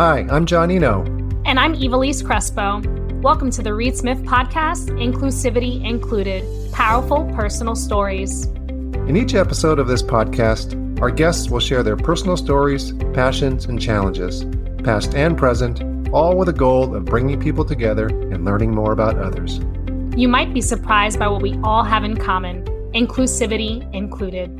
Hi, 0.00 0.26
I'm 0.30 0.46
John 0.46 0.70
Iino. 0.70 1.04
And 1.44 1.60
I'm 1.60 1.74
Evelise 1.74 2.24
Crespo. 2.24 2.80
Welcome 3.20 3.50
to 3.50 3.60
the 3.60 3.74
Reed 3.74 3.94
Smith 3.94 4.16
Podcast, 4.22 4.88
Inclusivity 4.92 5.84
Included 5.84 6.42
Powerful 6.72 7.30
Personal 7.34 7.76
Stories. 7.76 8.46
In 8.46 9.14
each 9.14 9.34
episode 9.34 9.78
of 9.78 9.88
this 9.88 10.02
podcast, 10.02 11.02
our 11.02 11.10
guests 11.10 11.50
will 11.50 11.60
share 11.60 11.82
their 11.82 11.98
personal 11.98 12.38
stories, 12.38 12.94
passions, 13.12 13.66
and 13.66 13.78
challenges, 13.78 14.46
past 14.84 15.14
and 15.14 15.36
present, 15.36 15.82
all 16.14 16.34
with 16.34 16.48
a 16.48 16.54
goal 16.54 16.96
of 16.96 17.04
bringing 17.04 17.38
people 17.38 17.66
together 17.66 18.06
and 18.06 18.42
learning 18.42 18.74
more 18.74 18.92
about 18.92 19.18
others. 19.18 19.60
You 20.16 20.28
might 20.28 20.54
be 20.54 20.62
surprised 20.62 21.18
by 21.18 21.28
what 21.28 21.42
we 21.42 21.58
all 21.62 21.84
have 21.84 22.04
in 22.04 22.16
common, 22.16 22.64
inclusivity 22.94 23.86
included. 23.94 24.59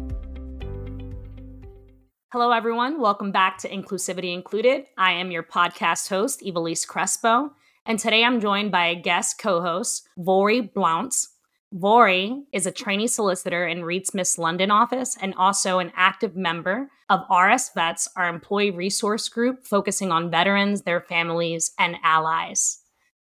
Hello, 2.33 2.52
everyone. 2.52 3.01
Welcome 3.01 3.33
back 3.33 3.59
to 3.59 3.69
Inclusivity 3.69 4.33
Included. 4.33 4.84
I 4.97 5.11
am 5.15 5.33
your 5.33 5.43
podcast 5.43 6.09
host, 6.09 6.43
Evelise 6.43 6.87
Crespo, 6.87 7.51
and 7.87 7.98
today 7.98 8.23
I'm 8.23 8.41
joined 8.41 8.71
by 8.71 8.87
a 8.87 8.95
guest 8.95 9.41
co 9.41 9.61
host, 9.61 10.09
Vori 10.16 10.73
Blounce. 10.73 11.27
Vori 11.74 12.45
is 12.52 12.66
a 12.66 12.71
trainee 12.71 13.09
solicitor 13.09 13.66
in 13.66 13.85
Reed 13.85 14.07
Smith's 14.07 14.38
London 14.38 14.71
office 14.71 15.16
and 15.21 15.35
also 15.35 15.80
an 15.80 15.91
active 15.97 16.37
member 16.37 16.88
of 17.09 17.27
RS 17.29 17.73
Vets, 17.74 18.09
our 18.15 18.29
employee 18.29 18.71
resource 18.71 19.29
group 19.29 19.66
focusing 19.66 20.12
on 20.12 20.30
veterans, 20.30 20.83
their 20.83 21.01
families, 21.01 21.73
and 21.80 21.97
allies. 22.05 22.79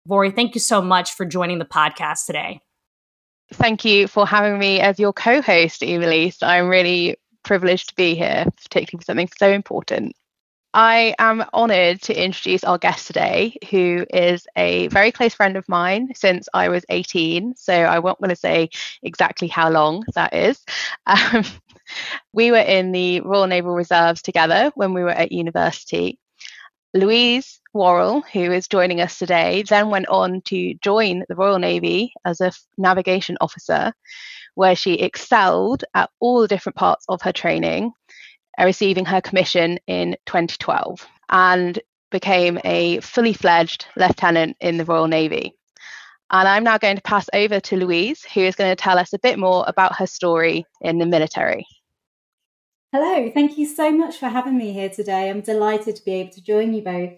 Vori, 0.08 0.34
thank 0.34 0.54
you 0.54 0.62
so 0.62 0.80
much 0.80 1.12
for 1.12 1.26
joining 1.26 1.58
the 1.58 1.66
podcast 1.66 2.24
today. 2.24 2.58
Thank 3.52 3.84
you 3.84 4.08
for 4.08 4.26
having 4.26 4.58
me 4.58 4.80
as 4.80 4.98
your 4.98 5.12
co 5.12 5.42
host, 5.42 5.82
Evelise. 5.82 6.42
I'm 6.42 6.68
really 6.68 7.18
privileged 7.44 7.90
to 7.90 7.94
be 7.94 8.14
here, 8.14 8.46
particularly 8.62 9.00
for 9.00 9.04
something 9.04 9.28
so 9.38 9.50
important. 9.50 10.16
I 10.76 11.14
am 11.20 11.44
honoured 11.54 12.02
to 12.02 12.24
introduce 12.24 12.64
our 12.64 12.78
guest 12.78 13.06
today, 13.06 13.56
who 13.70 14.04
is 14.12 14.48
a 14.56 14.88
very 14.88 15.12
close 15.12 15.32
friend 15.32 15.56
of 15.56 15.68
mine 15.68 16.12
since 16.16 16.48
I 16.52 16.68
was 16.68 16.84
18. 16.88 17.54
So 17.54 17.72
I 17.72 18.00
won't 18.00 18.20
want 18.20 18.30
to 18.30 18.36
say 18.36 18.70
exactly 19.00 19.46
how 19.46 19.70
long 19.70 20.02
that 20.16 20.34
is. 20.34 20.60
Um, 21.06 21.44
we 22.32 22.50
were 22.50 22.56
in 22.56 22.90
the 22.90 23.20
Royal 23.20 23.46
Naval 23.46 23.72
Reserves 23.72 24.20
together 24.20 24.72
when 24.74 24.94
we 24.94 25.04
were 25.04 25.10
at 25.10 25.30
university. 25.30 26.18
Louise 26.92 27.60
Worrell, 27.72 28.22
who 28.32 28.52
is 28.52 28.66
joining 28.66 29.00
us 29.00 29.18
today, 29.18 29.62
then 29.68 29.90
went 29.90 30.08
on 30.08 30.40
to 30.42 30.74
join 30.74 31.24
the 31.28 31.36
Royal 31.36 31.58
Navy 31.60 32.14
as 32.24 32.40
a 32.40 32.52
navigation 32.78 33.36
officer, 33.40 33.92
where 34.54 34.76
she 34.76 34.94
excelled 34.94 35.84
at 35.94 36.10
all 36.20 36.40
the 36.40 36.48
different 36.48 36.76
parts 36.76 37.04
of 37.08 37.22
her 37.22 37.32
training, 37.32 37.92
uh, 38.58 38.64
receiving 38.64 39.04
her 39.04 39.20
commission 39.20 39.78
in 39.86 40.16
2012 40.26 41.06
and 41.30 41.80
became 42.10 42.58
a 42.64 43.00
fully 43.00 43.32
fledged 43.32 43.86
lieutenant 43.96 44.56
in 44.60 44.76
the 44.76 44.84
Royal 44.84 45.08
Navy. 45.08 45.52
And 46.30 46.48
I'm 46.48 46.64
now 46.64 46.78
going 46.78 46.96
to 46.96 47.02
pass 47.02 47.28
over 47.32 47.60
to 47.60 47.76
Louise, 47.76 48.24
who 48.32 48.40
is 48.40 48.56
going 48.56 48.70
to 48.70 48.80
tell 48.80 48.98
us 48.98 49.12
a 49.12 49.18
bit 49.18 49.38
more 49.38 49.64
about 49.66 49.96
her 49.96 50.06
story 50.06 50.64
in 50.80 50.98
the 50.98 51.06
military. 51.06 51.66
Hello, 52.92 53.28
thank 53.30 53.58
you 53.58 53.66
so 53.66 53.90
much 53.90 54.18
for 54.18 54.28
having 54.28 54.56
me 54.56 54.72
here 54.72 54.88
today. 54.88 55.28
I'm 55.28 55.40
delighted 55.40 55.96
to 55.96 56.04
be 56.04 56.12
able 56.12 56.30
to 56.32 56.42
join 56.42 56.72
you 56.72 56.82
both. 56.82 57.12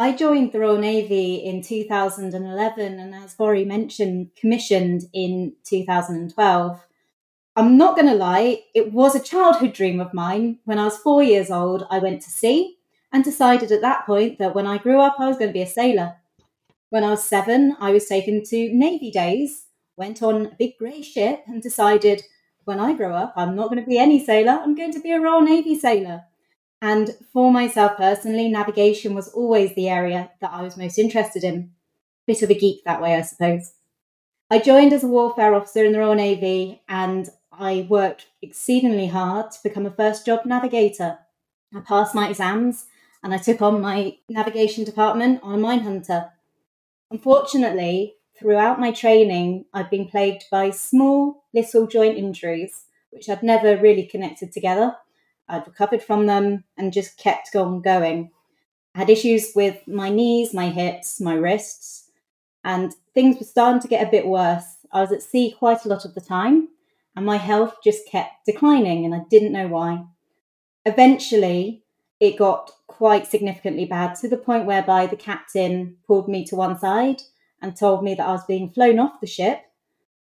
I 0.00 0.12
joined 0.12 0.52
the 0.52 0.60
Royal 0.60 0.78
Navy 0.78 1.34
in 1.34 1.60
2011 1.60 3.00
and, 3.00 3.14
as 3.16 3.34
Vori 3.34 3.66
mentioned, 3.66 4.30
commissioned 4.36 5.06
in 5.12 5.54
2012. 5.64 6.86
I'm 7.56 7.76
not 7.76 7.96
going 7.96 8.06
to 8.06 8.14
lie, 8.14 8.62
it 8.76 8.92
was 8.92 9.16
a 9.16 9.20
childhood 9.20 9.72
dream 9.72 9.98
of 9.98 10.14
mine. 10.14 10.60
When 10.64 10.78
I 10.78 10.84
was 10.84 10.98
four 10.98 11.24
years 11.24 11.50
old, 11.50 11.84
I 11.90 11.98
went 11.98 12.22
to 12.22 12.30
sea 12.30 12.76
and 13.12 13.24
decided 13.24 13.72
at 13.72 13.80
that 13.80 14.06
point 14.06 14.38
that 14.38 14.54
when 14.54 14.68
I 14.68 14.78
grew 14.78 15.00
up, 15.00 15.16
I 15.18 15.26
was 15.26 15.36
going 15.36 15.48
to 15.48 15.52
be 15.52 15.62
a 15.62 15.66
sailor. 15.66 16.14
When 16.90 17.02
I 17.02 17.10
was 17.10 17.24
seven, 17.24 17.76
I 17.80 17.90
was 17.90 18.06
taken 18.06 18.44
to 18.44 18.72
Navy 18.72 19.10
days, 19.10 19.64
went 19.96 20.22
on 20.22 20.46
a 20.46 20.54
big 20.56 20.78
grey 20.78 21.02
ship, 21.02 21.42
and 21.48 21.60
decided 21.60 22.22
when 22.64 22.78
I 22.78 22.92
grow 22.92 23.14
up, 23.14 23.32
I'm 23.34 23.56
not 23.56 23.68
going 23.68 23.82
to 23.82 23.88
be 23.88 23.98
any 23.98 24.24
sailor, 24.24 24.60
I'm 24.62 24.76
going 24.76 24.92
to 24.92 25.00
be 25.00 25.10
a 25.10 25.20
Royal 25.20 25.42
Navy 25.42 25.76
sailor. 25.76 26.27
And 26.80 27.10
for 27.32 27.52
myself 27.52 27.96
personally, 27.96 28.48
navigation 28.48 29.14
was 29.14 29.28
always 29.28 29.74
the 29.74 29.88
area 29.88 30.30
that 30.40 30.52
I 30.52 30.62
was 30.62 30.76
most 30.76 30.98
interested 30.98 31.42
in. 31.42 31.72
Bit 32.26 32.42
of 32.42 32.50
a 32.50 32.54
geek 32.54 32.84
that 32.84 33.02
way, 33.02 33.14
I 33.14 33.22
suppose. 33.22 33.72
I 34.50 34.58
joined 34.58 34.92
as 34.92 35.04
a 35.04 35.08
warfare 35.08 35.54
officer 35.54 35.84
in 35.84 35.92
the 35.92 35.98
Royal 35.98 36.14
Navy 36.14 36.82
and 36.88 37.28
I 37.52 37.86
worked 37.90 38.26
exceedingly 38.40 39.08
hard 39.08 39.50
to 39.50 39.58
become 39.62 39.84
a 39.86 39.90
first 39.90 40.24
job 40.24 40.46
navigator. 40.46 41.18
I 41.74 41.80
passed 41.80 42.14
my 42.14 42.28
exams 42.28 42.86
and 43.22 43.34
I 43.34 43.38
took 43.38 43.60
on 43.60 43.80
my 43.80 44.16
navigation 44.28 44.84
department 44.84 45.40
on 45.42 45.54
a 45.54 45.58
mine 45.58 45.80
hunter. 45.80 46.30
Unfortunately, 47.10 48.14
throughout 48.38 48.78
my 48.78 48.92
training, 48.92 49.64
I'd 49.74 49.90
been 49.90 50.08
plagued 50.08 50.44
by 50.50 50.70
small 50.70 51.44
little 51.52 51.86
joint 51.86 52.16
injuries, 52.16 52.84
which 53.10 53.28
I'd 53.28 53.42
never 53.42 53.76
really 53.76 54.06
connected 54.06 54.52
together. 54.52 54.96
I'd 55.48 55.66
recovered 55.66 56.02
from 56.02 56.26
them 56.26 56.64
and 56.76 56.92
just 56.92 57.18
kept 57.18 57.54
on 57.56 57.80
going. 57.80 58.30
I 58.94 59.00
had 59.00 59.10
issues 59.10 59.52
with 59.54 59.86
my 59.86 60.08
knees, 60.08 60.52
my 60.52 60.68
hips, 60.68 61.20
my 61.20 61.34
wrists, 61.34 62.10
and 62.64 62.94
things 63.14 63.38
were 63.38 63.46
starting 63.46 63.80
to 63.80 63.88
get 63.88 64.06
a 64.06 64.10
bit 64.10 64.26
worse. 64.26 64.64
I 64.92 65.00
was 65.00 65.12
at 65.12 65.22
sea 65.22 65.54
quite 65.58 65.84
a 65.84 65.88
lot 65.88 66.04
of 66.04 66.14
the 66.14 66.20
time, 66.20 66.68
and 67.14 67.24
my 67.24 67.36
health 67.36 67.76
just 67.82 68.08
kept 68.08 68.46
declining, 68.46 69.04
and 69.04 69.14
I 69.14 69.20
didn't 69.30 69.52
know 69.52 69.68
why. 69.68 70.04
Eventually, 70.84 71.82
it 72.20 72.38
got 72.38 72.72
quite 72.86 73.26
significantly 73.26 73.84
bad 73.84 74.16
to 74.16 74.28
the 74.28 74.36
point 74.36 74.66
whereby 74.66 75.06
the 75.06 75.16
captain 75.16 75.96
pulled 76.06 76.28
me 76.28 76.44
to 76.46 76.56
one 76.56 76.78
side 76.78 77.22
and 77.62 77.76
told 77.76 78.02
me 78.02 78.14
that 78.14 78.26
I 78.26 78.32
was 78.32 78.44
being 78.44 78.70
flown 78.70 78.98
off 78.98 79.20
the 79.20 79.26
ship 79.26 79.60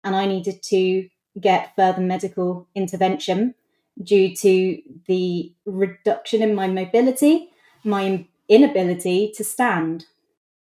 and 0.02 0.16
I 0.16 0.26
needed 0.26 0.62
to 0.64 1.08
get 1.40 1.74
further 1.76 2.00
medical 2.00 2.68
intervention 2.74 3.54
due 4.02 4.34
to 4.36 4.82
the 5.06 5.54
reduction 5.66 6.42
in 6.42 6.54
my 6.54 6.66
mobility, 6.66 7.50
my 7.84 8.26
inability 8.48 9.32
to 9.36 9.44
stand. 9.44 10.06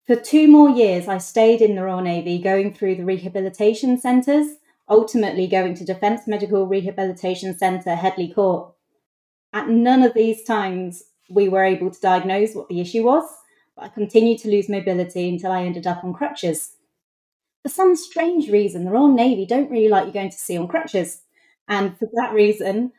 For 0.06 0.16
two 0.16 0.46
more 0.48 0.70
years, 0.70 1.08
I 1.08 1.18
stayed 1.18 1.60
in 1.60 1.74
the 1.74 1.82
Royal 1.82 2.02
Navy 2.02 2.38
going 2.38 2.72
through 2.72 2.96
the 2.96 3.04
rehabilitation 3.04 3.98
centres, 3.98 4.56
ultimately 4.88 5.46
going 5.48 5.74
to 5.74 5.84
Defence 5.84 6.26
Medical 6.26 6.66
Rehabilitation 6.66 7.58
Centre, 7.58 7.96
Headley 7.96 8.32
Court. 8.32 8.72
At 9.52 9.68
none 9.68 10.02
of 10.02 10.14
these 10.14 10.44
times 10.44 11.02
we 11.28 11.48
were 11.48 11.64
able 11.64 11.90
to 11.90 12.00
diagnose 12.00 12.54
what 12.54 12.68
the 12.68 12.80
issue 12.80 13.02
was, 13.02 13.24
but 13.74 13.86
I 13.86 13.88
continued 13.88 14.38
to 14.40 14.50
lose 14.50 14.68
mobility 14.68 15.28
until 15.28 15.50
I 15.50 15.64
ended 15.64 15.86
up 15.86 16.04
on 16.04 16.12
crutches. 16.12 16.74
For 17.64 17.68
some 17.68 17.96
strange 17.96 18.48
reason, 18.48 18.84
the 18.84 18.92
Royal 18.92 19.08
Navy 19.12 19.44
don't 19.44 19.70
really 19.70 19.88
like 19.88 20.06
you 20.06 20.12
going 20.12 20.30
to 20.30 20.36
sea 20.36 20.56
on 20.56 20.68
crutches. 20.68 21.22
And 21.68 21.98
for 21.98 22.08
that 22.14 22.32
reason, 22.32 22.92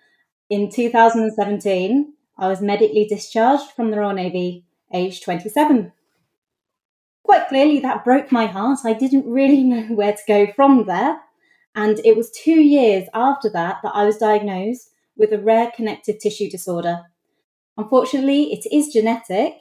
in 0.50 0.69
2017, 0.72 2.13
I 2.38 2.47
was 2.47 2.62
medically 2.62 3.06
discharged 3.06 3.72
from 3.72 3.91
the 3.91 4.00
Royal 4.00 4.13
Navy, 4.13 4.66
aged 4.94 5.24
27. 5.24 5.91
Quite 7.24 7.50
clearly, 7.50 7.80
that 7.81 8.06
broke 8.06 8.31
my 8.31 8.46
heart. 8.46 8.80
I 8.85 8.94
didn't 8.94 9.30
really 9.30 9.63
know 9.63 9.84
where 9.96 10.13
to 10.13 10.22
go 10.28 10.52
from 10.53 10.85
there. 10.85 11.19
And 11.75 12.00
it 12.06 12.16
was 12.16 12.31
two 12.31 12.62
years 12.62 13.08
after 13.13 13.50
that 13.50 13.78
that 13.84 13.91
I 13.94 14.06
was 14.06 14.18
diagnosed 14.18 14.90
with 15.18 15.34
a 15.34 15.40
rare 15.40 15.72
connective 15.75 16.19
tissue 16.19 16.50
disorder. 16.50 17.03
Unfortunately, 17.78 18.53
it 18.53 18.66
is 18.72 18.94
genetic, 18.94 19.53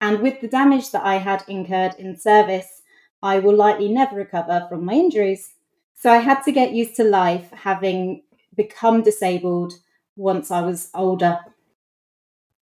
and 0.00 0.20
with 0.20 0.40
the 0.40 0.48
damage 0.48 0.90
that 0.92 1.04
I 1.04 1.16
had 1.16 1.42
incurred 1.48 1.94
in 1.98 2.16
service, 2.16 2.82
I 3.22 3.38
will 3.40 3.56
likely 3.56 3.88
never 3.88 4.14
recover 4.14 4.66
from 4.68 4.84
my 4.84 4.92
injuries. 4.92 5.54
So 5.94 6.12
I 6.12 6.18
had 6.18 6.42
to 6.42 6.52
get 6.52 6.72
used 6.72 6.94
to 6.96 7.04
life 7.04 7.50
having 7.50 8.22
become 8.54 9.02
disabled 9.02 9.72
once 10.16 10.50
I 10.50 10.62
was 10.62 10.90
older. 10.94 11.40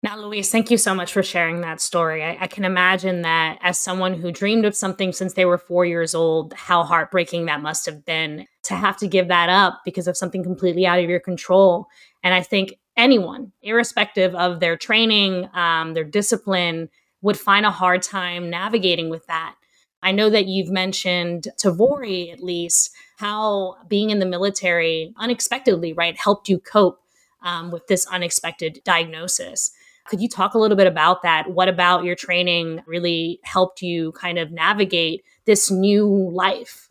Now, 0.02 0.16
Louise, 0.18 0.50
thank 0.50 0.70
you 0.70 0.78
so 0.78 0.94
much 0.94 1.12
for 1.12 1.22
sharing 1.22 1.60
that 1.60 1.78
story. 1.80 2.24
I, 2.24 2.38
I, 2.40 2.46
can 2.46 2.64
imagine 2.64 3.20
that 3.20 3.58
as 3.60 3.78
someone 3.78 4.14
who 4.14 4.32
dreamed 4.32 4.64
of 4.64 4.74
something 4.74 5.12
since 5.12 5.34
they 5.34 5.44
were 5.44 5.58
four 5.58 5.84
years 5.84 6.14
old, 6.14 6.54
how 6.54 6.84
heartbreaking 6.84 7.44
that 7.46 7.60
must 7.60 7.84
have 7.84 8.02
been 8.06 8.46
to 8.62 8.74
have 8.74 8.96
to 8.98 9.06
give 9.06 9.28
that 9.28 9.50
up 9.50 9.82
because 9.84 10.08
of 10.08 10.16
something 10.16 10.42
completely 10.42 10.86
out 10.86 11.00
of 11.00 11.10
your 11.10 11.20
control. 11.20 11.86
And 12.22 12.32
I 12.32 12.42
think 12.42 12.76
anyone, 12.96 13.52
irrespective 13.60 14.34
of 14.34 14.60
their 14.60 14.74
training, 14.74 15.50
um, 15.52 15.92
their 15.92 16.04
discipline, 16.04 16.88
would 17.20 17.38
find 17.38 17.66
a 17.66 17.70
hard 17.70 18.00
time 18.00 18.48
navigating 18.48 19.10
with 19.10 19.26
that. 19.26 19.54
I 20.02 20.12
know 20.12 20.30
that 20.30 20.46
you've 20.46 20.70
mentioned 20.70 21.48
to 21.58 21.70
Vori, 21.70 22.32
at 22.32 22.42
least, 22.42 22.90
how 23.18 23.76
being 23.86 24.08
in 24.08 24.18
the 24.18 24.24
military 24.24 25.12
unexpectedly, 25.18 25.92
right, 25.92 26.16
helped 26.16 26.48
you 26.48 26.58
cope 26.58 27.00
um, 27.42 27.70
with 27.70 27.86
this 27.86 28.06
unexpected 28.06 28.80
diagnosis. 28.84 29.72
Could 30.08 30.20
you 30.20 30.28
talk 30.28 30.54
a 30.54 30.58
little 30.58 30.76
bit 30.76 30.86
about 30.86 31.22
that? 31.22 31.50
What 31.50 31.68
about 31.68 32.04
your 32.04 32.16
training 32.16 32.82
really 32.86 33.40
helped 33.44 33.82
you 33.82 34.12
kind 34.12 34.38
of 34.38 34.50
navigate 34.50 35.22
this 35.44 35.70
new 35.70 36.30
life? 36.32 36.90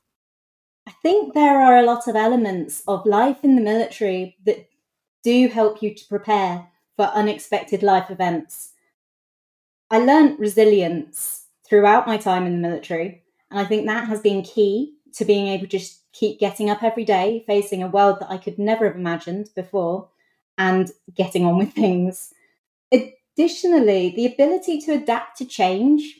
I 0.87 0.91
think 1.03 1.33
there 1.33 1.59
are 1.59 1.77
a 1.77 1.85
lot 1.85 2.07
of 2.07 2.15
elements 2.15 2.81
of 2.87 3.05
life 3.05 3.43
in 3.43 3.55
the 3.55 3.61
military 3.61 4.37
that 4.45 4.69
do 5.23 5.47
help 5.47 5.81
you 5.81 5.93
to 5.93 6.07
prepare 6.07 6.67
for 6.95 7.05
unexpected 7.05 7.83
life 7.83 8.09
events. 8.09 8.71
I 9.91 9.99
learned 9.99 10.39
resilience 10.39 11.47
throughout 11.67 12.07
my 12.07 12.17
time 12.17 12.45
in 12.45 12.53
the 12.53 12.67
military. 12.67 13.23
And 13.51 13.59
I 13.59 13.65
think 13.65 13.85
that 13.85 14.07
has 14.07 14.21
been 14.21 14.43
key 14.43 14.95
to 15.13 15.25
being 15.25 15.47
able 15.47 15.63
to 15.63 15.77
just 15.77 16.03
keep 16.11 16.39
getting 16.39 16.69
up 16.69 16.83
every 16.83 17.05
day, 17.05 17.43
facing 17.45 17.83
a 17.83 17.87
world 17.87 18.19
that 18.19 18.31
I 18.31 18.37
could 18.37 18.59
never 18.59 18.87
have 18.87 18.95
imagined 18.95 19.49
before, 19.55 20.09
and 20.59 20.91
getting 21.15 21.45
on 21.45 21.57
with 21.57 21.73
things. 21.73 22.33
Additionally, 22.91 24.13
the 24.15 24.27
ability 24.27 24.79
to 24.81 24.91
adapt 24.91 25.37
to 25.37 25.45
change. 25.45 26.19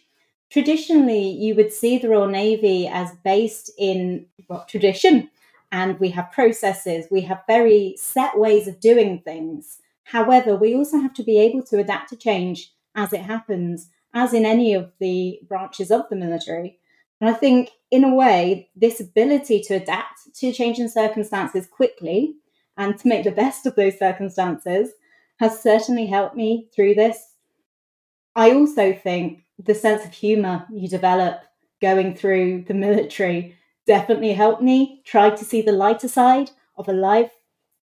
Traditionally, 0.49 1.29
you 1.29 1.53
would 1.53 1.71
see 1.71 1.99
the 1.99 2.09
Royal 2.09 2.27
Navy 2.27 2.87
as 2.87 3.11
based 3.23 3.69
in 3.77 4.25
well, 4.47 4.65
tradition, 4.67 5.29
and 5.71 5.99
we 5.99 6.09
have 6.09 6.31
processes, 6.31 7.05
we 7.11 7.21
have 7.21 7.43
very 7.45 7.95
set 7.99 8.39
ways 8.39 8.67
of 8.67 8.79
doing 8.79 9.19
things. 9.19 9.79
However, 10.05 10.55
we 10.55 10.73
also 10.73 10.97
have 10.97 11.13
to 11.15 11.23
be 11.23 11.37
able 11.37 11.61
to 11.63 11.77
adapt 11.77 12.09
to 12.09 12.15
change 12.15 12.71
as 12.95 13.13
it 13.13 13.21
happens, 13.21 13.89
as 14.15 14.33
in 14.33 14.45
any 14.45 14.73
of 14.73 14.91
the 14.99 15.39
branches 15.47 15.91
of 15.91 16.09
the 16.09 16.15
military. 16.15 16.79
And 17.21 17.29
I 17.29 17.33
think, 17.33 17.69
in 17.91 18.03
a 18.03 18.15
way, 18.15 18.69
this 18.75 18.99
ability 18.99 19.61
to 19.63 19.75
adapt 19.75 20.33
to 20.35 20.51
changing 20.51 20.87
circumstances 20.87 21.67
quickly 21.67 22.35
and 22.79 22.97
to 22.97 23.07
make 23.09 23.25
the 23.25 23.31
best 23.31 23.65
of 23.67 23.75
those 23.75 23.99
circumstances 23.99 24.93
has 25.39 25.61
certainly 25.61 26.07
helped 26.07 26.35
me 26.35 26.69
through 26.73 26.95
this. 26.95 27.35
I 28.35 28.51
also 28.51 28.93
think 28.93 29.43
the 29.61 29.75
sense 29.75 30.05
of 30.05 30.13
humour 30.13 30.65
you 30.71 30.87
develop 30.87 31.41
going 31.81 32.15
through 32.15 32.63
the 32.67 32.73
military 32.73 33.57
definitely 33.85 34.33
helped 34.33 34.61
me 34.61 35.01
try 35.05 35.29
to 35.29 35.45
see 35.45 35.61
the 35.61 35.73
lighter 35.73 36.07
side 36.07 36.51
of 36.77 36.87
a 36.87 36.93
life 36.93 37.31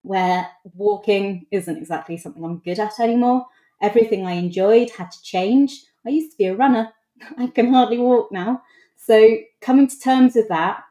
where 0.03 0.47
walking 0.75 1.47
isn't 1.49 1.77
exactly 1.77 2.17
something 2.17 2.43
I'm 2.43 2.59
good 2.59 2.79
at 2.79 2.99
anymore. 2.99 3.47
Everything 3.81 4.27
I 4.27 4.33
enjoyed 4.33 4.91
had 4.91 5.11
to 5.11 5.21
change. 5.23 5.83
I 6.05 6.09
used 6.09 6.31
to 6.31 6.37
be 6.37 6.45
a 6.45 6.55
runner. 6.55 6.91
I 7.37 7.47
can 7.47 7.73
hardly 7.73 7.97
walk 7.97 8.31
now. 8.31 8.61
So, 8.95 9.37
coming 9.59 9.87
to 9.87 9.99
terms 9.99 10.35
with 10.35 10.49
that, 10.49 10.83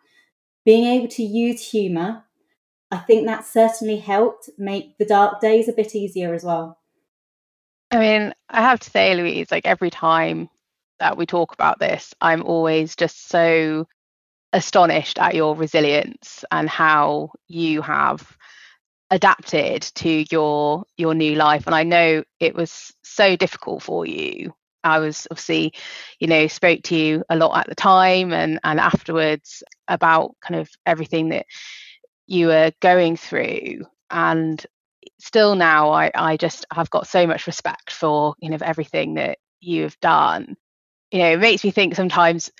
being 0.64 0.84
able 0.86 1.08
to 1.08 1.22
use 1.22 1.70
humour, 1.70 2.24
I 2.92 2.98
think 2.98 3.26
that 3.26 3.46
certainly 3.46 3.96
helped 3.96 4.50
make 4.58 4.98
the 4.98 5.06
dark 5.06 5.40
days 5.40 5.66
a 5.66 5.72
bit 5.72 5.94
easier 5.94 6.34
as 6.34 6.44
well. 6.44 6.78
I 7.90 7.98
mean, 7.98 8.34
I 8.50 8.60
have 8.60 8.80
to 8.80 8.90
say, 8.90 9.14
Louise, 9.14 9.50
like 9.50 9.66
every 9.66 9.90
time 9.90 10.50
that 11.00 11.16
we 11.16 11.24
talk 11.24 11.54
about 11.54 11.78
this, 11.78 12.12
I'm 12.20 12.42
always 12.42 12.94
just 12.94 13.28
so 13.28 13.88
astonished 14.52 15.18
at 15.18 15.34
your 15.34 15.56
resilience 15.56 16.44
and 16.50 16.68
how 16.68 17.32
you 17.48 17.80
have 17.80 18.36
adapted 19.10 19.82
to 19.82 20.24
your 20.30 20.84
your 20.96 21.14
new 21.14 21.34
life 21.34 21.66
and 21.66 21.74
i 21.74 21.82
know 21.82 22.22
it 22.40 22.54
was 22.54 22.94
so 23.02 23.36
difficult 23.36 23.82
for 23.82 24.06
you 24.06 24.54
I 24.84 24.98
was 24.98 25.28
obviously, 25.30 25.74
you 26.18 26.26
know, 26.26 26.46
spoke 26.48 26.82
to 26.84 26.96
you 26.96 27.24
a 27.28 27.36
lot 27.36 27.56
at 27.56 27.68
the 27.68 27.74
time 27.74 28.32
and 28.32 28.58
and 28.64 28.80
afterwards 28.80 29.62
about 29.88 30.34
kind 30.40 30.60
of 30.60 30.68
everything 30.86 31.28
that 31.28 31.46
you 32.32 32.48
were 32.48 32.72
going 32.80 33.16
through. 33.16 33.86
And 34.10 34.64
still 35.20 35.54
now 35.56 35.90
I, 35.92 36.10
I 36.14 36.36
just 36.36 36.66
have 36.72 36.90
got 36.90 37.06
so 37.06 37.26
much 37.26 37.46
respect 37.46 37.92
for, 37.92 38.34
you 38.40 38.50
know, 38.50 38.58
everything 38.62 39.14
that 39.14 39.38
you 39.60 39.84
have 39.84 39.98
done 40.00 40.56
you 41.12 41.18
know, 41.18 41.32
it 41.32 41.40
makes 41.40 41.62
me 41.62 41.70
think 41.70 41.94
sometimes 41.94 42.50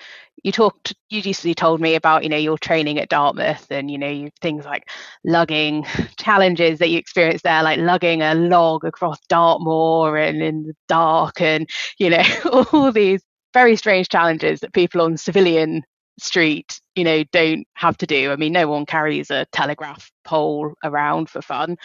you 0.45 0.53
talked 0.53 0.95
you 1.09 1.21
usually 1.23 1.55
told 1.55 1.81
me 1.81 1.95
about, 1.95 2.23
you 2.23 2.29
know, 2.29 2.37
your 2.37 2.59
training 2.59 2.99
at 2.99 3.09
Dartmouth 3.09 3.67
and, 3.71 3.91
you 3.91 3.99
know, 3.99 4.09
you, 4.09 4.31
things 4.43 4.65
like 4.65 4.89
lugging 5.25 5.87
challenges 6.19 6.79
that 6.79 6.91
you 6.91 6.99
experienced 6.99 7.45
there, 7.45 7.63
like 7.63 7.79
lugging 7.79 8.23
a 8.23 8.35
log 8.35 8.85
across 8.85 9.19
Dartmoor 9.29 10.19
and 10.19 10.43
in 10.43 10.65
the 10.65 10.75
dark 10.89 11.41
and, 11.41 11.69
you 11.99 12.11
know, 12.11 12.23
all 12.73 12.93
these 12.93 13.23
very 13.55 13.77
strange 13.77 14.09
challenges 14.09 14.61
that 14.61 14.75
people 14.75 15.01
on 15.01 15.17
civilian 15.17 15.83
street, 16.19 16.81
you 16.95 17.05
know, 17.05 17.25
don't 17.33 17.67
have 17.75 17.97
to 17.99 18.07
do. 18.07 18.31
I 18.31 18.37
mean, 18.37 18.53
no 18.53 18.69
one 18.69 18.87
carries 18.87 19.31
a 19.31 19.47
telegraph 19.53 20.11
pole 20.25 20.75
around 20.85 21.31
for 21.31 21.43
fun. 21.43 21.77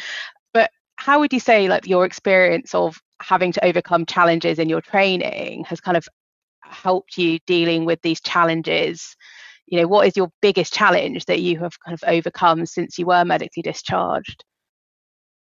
But 0.53 0.71
how 0.97 1.19
would 1.19 1.33
you 1.33 1.39
say 1.39 1.67
like 1.67 1.87
your 1.87 2.05
experience 2.05 2.75
of 2.75 2.99
having 3.21 3.51
to 3.53 3.65
overcome 3.65 4.05
challenges 4.05 4.59
in 4.59 4.69
your 4.69 4.81
training 4.81 5.63
has 5.65 5.79
kind 5.79 5.97
of 5.97 6.07
helped 6.61 7.17
you 7.17 7.39
dealing 7.47 7.85
with 7.85 8.01
these 8.01 8.21
challenges? 8.21 9.15
You 9.67 9.81
know, 9.81 9.87
what 9.87 10.07
is 10.07 10.17
your 10.17 10.31
biggest 10.41 10.73
challenge 10.73 11.25
that 11.25 11.41
you 11.41 11.59
have 11.59 11.79
kind 11.79 11.93
of 11.93 12.03
overcome 12.07 12.65
since 12.65 12.97
you 12.97 13.05
were 13.05 13.25
medically 13.25 13.63
discharged? 13.63 14.43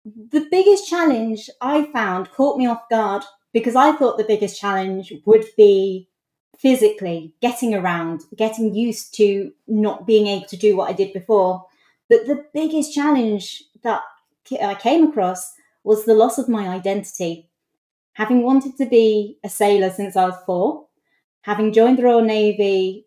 The 0.06 0.48
biggest 0.52 0.90
challenge 0.90 1.50
I 1.62 1.86
found 1.94 2.32
caught 2.32 2.58
me 2.58 2.68
off 2.68 2.90
guard 2.90 3.24
because 3.54 3.76
I 3.76 3.94
thought 3.94 4.18
the 4.18 4.26
biggest 4.26 4.60
challenge 4.60 5.14
would 5.26 5.46
be 5.56 6.10
physically 6.58 7.34
getting 7.42 7.74
around, 7.74 8.22
getting 8.36 8.74
used 8.74 9.14
to 9.16 9.52
not 9.68 10.08
being 10.08 10.28
able 10.28 10.46
to 10.48 10.58
do 10.58 10.76
what 10.76 10.90
I 10.90 10.94
did 10.94 11.14
before. 11.14 11.66
But 12.10 12.28
the 12.28 12.46
biggest 12.54 12.94
challenge 12.94 13.64
that 13.84 14.02
I 14.62 14.76
came 14.76 15.08
across 15.08 15.54
was 15.84 16.06
the 16.06 16.14
loss 16.14 16.38
of 16.38 16.50
my 16.50 16.70
identity. 16.70 17.50
Having 18.14 18.44
wanted 18.44 18.78
to 18.78 18.86
be 18.86 19.40
a 19.44 19.50
sailor 19.50 19.90
since 19.90 20.16
I 20.16 20.26
was 20.26 20.38
four, 20.46 20.88
Having 21.44 21.74
joined 21.74 21.98
the 21.98 22.04
Royal 22.04 22.22
Navy 22.22 23.06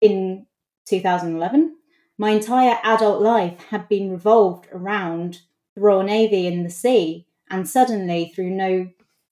in 0.00 0.46
2011, 0.86 1.76
my 2.16 2.30
entire 2.30 2.78
adult 2.84 3.20
life 3.20 3.64
had 3.70 3.88
been 3.88 4.12
revolved 4.12 4.68
around 4.72 5.40
the 5.74 5.80
Royal 5.80 6.04
Navy 6.04 6.46
and 6.46 6.64
the 6.64 6.70
sea, 6.70 7.26
and 7.50 7.68
suddenly, 7.68 8.30
through 8.32 8.50
no 8.50 8.90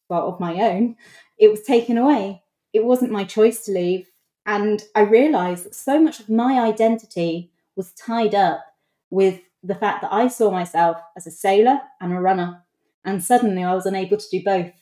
fault 0.08 0.34
of 0.34 0.40
my 0.40 0.54
own, 0.54 0.96
it 1.38 1.52
was 1.52 1.62
taken 1.62 1.96
away. 1.96 2.41
It 2.72 2.84
wasn't 2.84 3.12
my 3.12 3.24
choice 3.24 3.64
to 3.64 3.72
leave, 3.72 4.08
and 4.46 4.82
I 4.94 5.00
realised 5.02 5.64
that 5.64 5.74
so 5.74 6.00
much 6.00 6.20
of 6.20 6.28
my 6.28 6.60
identity 6.60 7.52
was 7.76 7.92
tied 7.92 8.34
up 8.34 8.64
with 9.10 9.40
the 9.62 9.74
fact 9.74 10.02
that 10.02 10.12
I 10.12 10.28
saw 10.28 10.50
myself 10.50 10.96
as 11.16 11.26
a 11.26 11.30
sailor 11.30 11.80
and 12.00 12.12
a 12.12 12.20
runner, 12.20 12.64
and 13.04 13.22
suddenly 13.22 13.62
I 13.62 13.74
was 13.74 13.86
unable 13.86 14.16
to 14.16 14.30
do 14.30 14.42
both. 14.42 14.72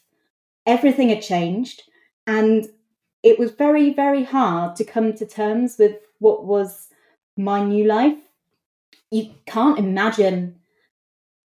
Everything 0.67 1.09
had 1.09 1.23
changed, 1.23 1.83
and 2.27 2.67
it 3.23 3.39
was 3.39 3.51
very, 3.51 3.93
very 3.93 4.25
hard 4.25 4.77
to 4.77 4.85
come 4.85 5.13
to 5.15 5.27
terms 5.27 5.77
with 5.79 5.97
what 6.19 6.45
was 6.45 6.89
my 7.37 7.63
new 7.63 7.85
life. 7.85 8.19
You 9.11 9.35
can't 9.47 9.79
imagine 9.79 10.57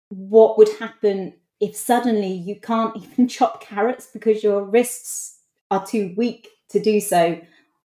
what 0.08 0.58
would 0.58 0.68
happen 0.78 1.34
if 1.60 1.74
suddenly 1.74 2.32
you 2.32 2.60
can't 2.60 2.96
even 3.02 3.28
chop 3.28 3.62
carrots 3.62 4.08
because 4.12 4.42
your 4.42 4.62
wrists 4.62 5.33
are 5.74 5.86
too 5.86 6.14
weak 6.16 6.48
to 6.70 6.80
do 6.80 7.00
so, 7.00 7.40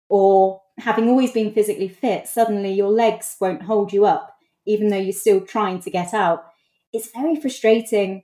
or 0.10 0.62
having 0.78 1.10
always 1.10 1.32
been 1.32 1.54
physically 1.54 1.88
fit, 1.90 2.28
suddenly 2.28 2.74
your 2.74 2.90
legs 2.90 3.36
won't 3.40 3.64
hold 3.64 3.92
you 3.92 4.06
up, 4.06 4.38
even 4.66 4.90
though 4.90 4.98
you're 4.98 5.14
still 5.14 5.42
trying 5.42 5.80
to 5.82 5.90
get 5.90 6.14
out. 6.14 6.46
It's 6.94 7.12
very 7.12 7.36
frustrating. 7.36 8.24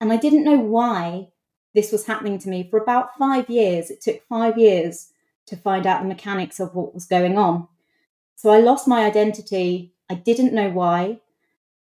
And 0.00 0.12
I 0.12 0.16
didn't 0.16 0.44
know 0.44 0.58
why 0.58 1.28
this 1.74 1.92
was 1.92 2.06
happening 2.06 2.38
to 2.40 2.48
me 2.48 2.68
for 2.70 2.78
about 2.78 3.16
five 3.18 3.50
years. 3.50 3.90
It 3.90 4.00
took 4.00 4.22
five 4.28 4.56
years 4.56 5.08
to 5.46 5.56
find 5.56 5.86
out 5.86 6.02
the 6.02 6.08
mechanics 6.08 6.60
of 6.60 6.74
what 6.74 6.94
was 6.94 7.06
going 7.06 7.36
on. 7.36 7.68
So 8.36 8.50
I 8.50 8.60
lost 8.60 8.86
my 8.86 9.04
identity. 9.04 9.94
I 10.08 10.14
didn't 10.14 10.54
know 10.54 10.70
why. 10.70 11.20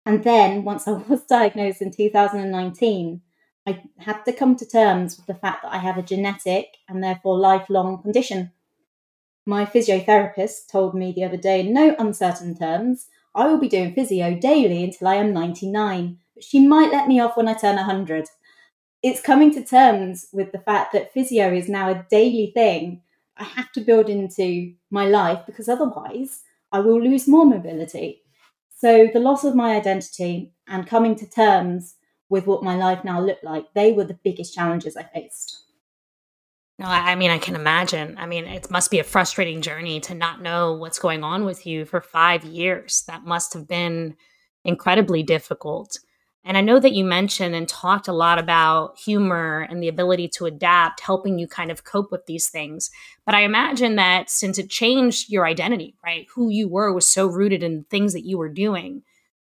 And 0.05 0.23
then 0.23 0.63
once 0.63 0.87
I 0.87 0.91
was 1.09 1.23
diagnosed 1.25 1.81
in 1.81 1.91
2019, 1.91 3.21
I 3.67 3.83
had 3.97 4.23
to 4.25 4.33
come 4.33 4.55
to 4.57 4.65
terms 4.65 5.17
with 5.17 5.25
the 5.25 5.33
fact 5.33 5.63
that 5.63 5.73
I 5.73 5.77
have 5.77 5.97
a 5.97 6.03
genetic 6.03 6.77
and 6.87 7.03
therefore 7.03 7.37
lifelong 7.37 8.01
condition. 8.01 8.51
My 9.45 9.65
physiotherapist 9.65 10.69
told 10.71 10.95
me 10.95 11.11
the 11.11 11.23
other 11.23 11.37
day, 11.37 11.61
in 11.61 11.73
no 11.73 11.95
uncertain 11.97 12.55
terms, 12.57 13.07
I 13.33 13.47
will 13.47 13.57
be 13.57 13.67
doing 13.69 13.93
physio 13.93 14.35
daily 14.35 14.83
until 14.83 15.07
I 15.07 15.15
am 15.15 15.33
99, 15.33 16.17
but 16.33 16.43
she 16.43 16.65
might 16.67 16.91
let 16.91 17.07
me 17.07 17.19
off 17.19 17.37
when 17.37 17.47
I 17.47 17.53
turn 17.53 17.75
100 17.75 18.29
it's 19.05 19.21
coming 19.21 19.53
to 19.53 19.63
terms 19.63 20.25
with 20.33 20.51
the 20.51 20.57
fact 20.57 20.91
that 20.91 21.13
physio 21.13 21.53
is 21.53 21.69
now 21.69 21.91
a 21.91 22.03
daily 22.09 22.49
thing 22.55 23.03
I 23.37 23.43
have 23.43 23.71
to 23.73 23.81
build 23.81 24.09
into 24.09 24.73
my 24.89 25.05
life 25.05 25.45
because 25.45 25.69
otherwise 25.69 26.41
I 26.71 26.79
will 26.79 26.99
lose 26.99 27.27
more 27.27 27.45
mobility. 27.45 28.23
So 28.75 29.07
the 29.13 29.19
loss 29.19 29.43
of 29.43 29.53
my 29.53 29.75
identity 29.75 30.53
and 30.67 30.87
coming 30.87 31.13
to 31.17 31.29
terms 31.29 31.97
with 32.29 32.47
what 32.47 32.63
my 32.63 32.75
life 32.75 33.03
now 33.03 33.21
looked 33.21 33.43
like, 33.43 33.73
they 33.73 33.91
were 33.91 34.03
the 34.03 34.19
biggest 34.23 34.53
challenges 34.53 34.97
I 34.97 35.03
faced. 35.03 35.63
No, 36.77 36.87
I 36.87 37.15
mean, 37.15 37.31
I 37.31 37.37
can 37.37 37.55
imagine. 37.55 38.17
I 38.17 38.25
mean, 38.25 38.45
it 38.45 38.69
must 38.69 38.91
be 38.91 38.99
a 38.99 39.03
frustrating 39.03 39.61
journey 39.61 40.01
to 40.01 40.13
not 40.13 40.41
know 40.41 40.73
what's 40.73 40.99
going 40.99 41.23
on 41.23 41.45
with 41.45 41.65
you 41.65 41.85
for 41.85 42.01
five 42.01 42.43
years. 42.43 43.03
That 43.07 43.23
must 43.23 43.53
have 43.53 43.67
been 43.67 44.17
incredibly 44.65 45.23
difficult. 45.23 45.97
And 46.43 46.57
I 46.57 46.61
know 46.61 46.79
that 46.79 46.93
you 46.93 47.05
mentioned 47.05 47.55
and 47.55 47.67
talked 47.67 48.07
a 48.07 48.13
lot 48.13 48.37
about 48.37 48.99
humor 48.99 49.65
and 49.69 49.81
the 49.81 49.87
ability 49.87 50.27
to 50.35 50.45
adapt, 50.45 50.99
helping 50.99 51.39
you 51.39 51.47
kind 51.47 51.71
of 51.71 51.85
cope 51.85 52.11
with 52.11 52.25
these 52.27 52.49
things. 52.49 52.91
But 53.25 53.35
I 53.35 53.41
imagine 53.41 53.95
that 53.95 54.29
since 54.29 54.59
it 54.59 54.69
changed 54.69 55.31
your 55.31 55.47
identity, 55.47 55.95
right? 56.05 56.27
Who 56.35 56.49
you 56.49 56.67
were 56.67 56.93
was 56.93 57.07
so 57.07 57.25
rooted 57.25 57.63
in 57.63 57.85
things 57.85 58.13
that 58.13 58.25
you 58.25 58.37
were 58.37 58.49
doing. 58.49 59.01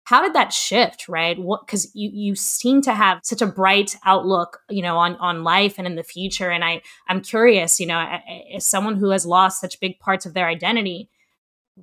How 0.04 0.22
did 0.22 0.34
that 0.34 0.52
shift 0.52 1.08
right? 1.08 1.38
What 1.38 1.66
because 1.66 1.94
you 1.96 2.10
you 2.14 2.36
seem 2.36 2.82
to 2.84 2.94
have 2.94 3.20
such 3.24 3.42
a 3.42 3.48
bright 3.48 3.96
outlook 4.06 4.62
you 4.70 4.82
know 4.82 4.98
on 4.98 5.16
on 5.18 5.44
life 5.44 5.76
and 5.78 5.88
in 5.88 5.96
the 5.96 6.04
future. 6.04 6.50
And 6.50 6.64
i 6.64 6.82
i'm 7.08 7.22
curious 7.22 7.80
you 7.80 7.88
know 7.88 8.20
as 8.54 8.66
someone 8.66 8.96
who 8.96 9.10
has 9.10 9.26
lost 9.26 9.62
such 9.62 9.80
big 9.80 10.00
parts 10.00 10.26
of 10.26 10.34
their 10.34 10.48
identity 10.48 11.10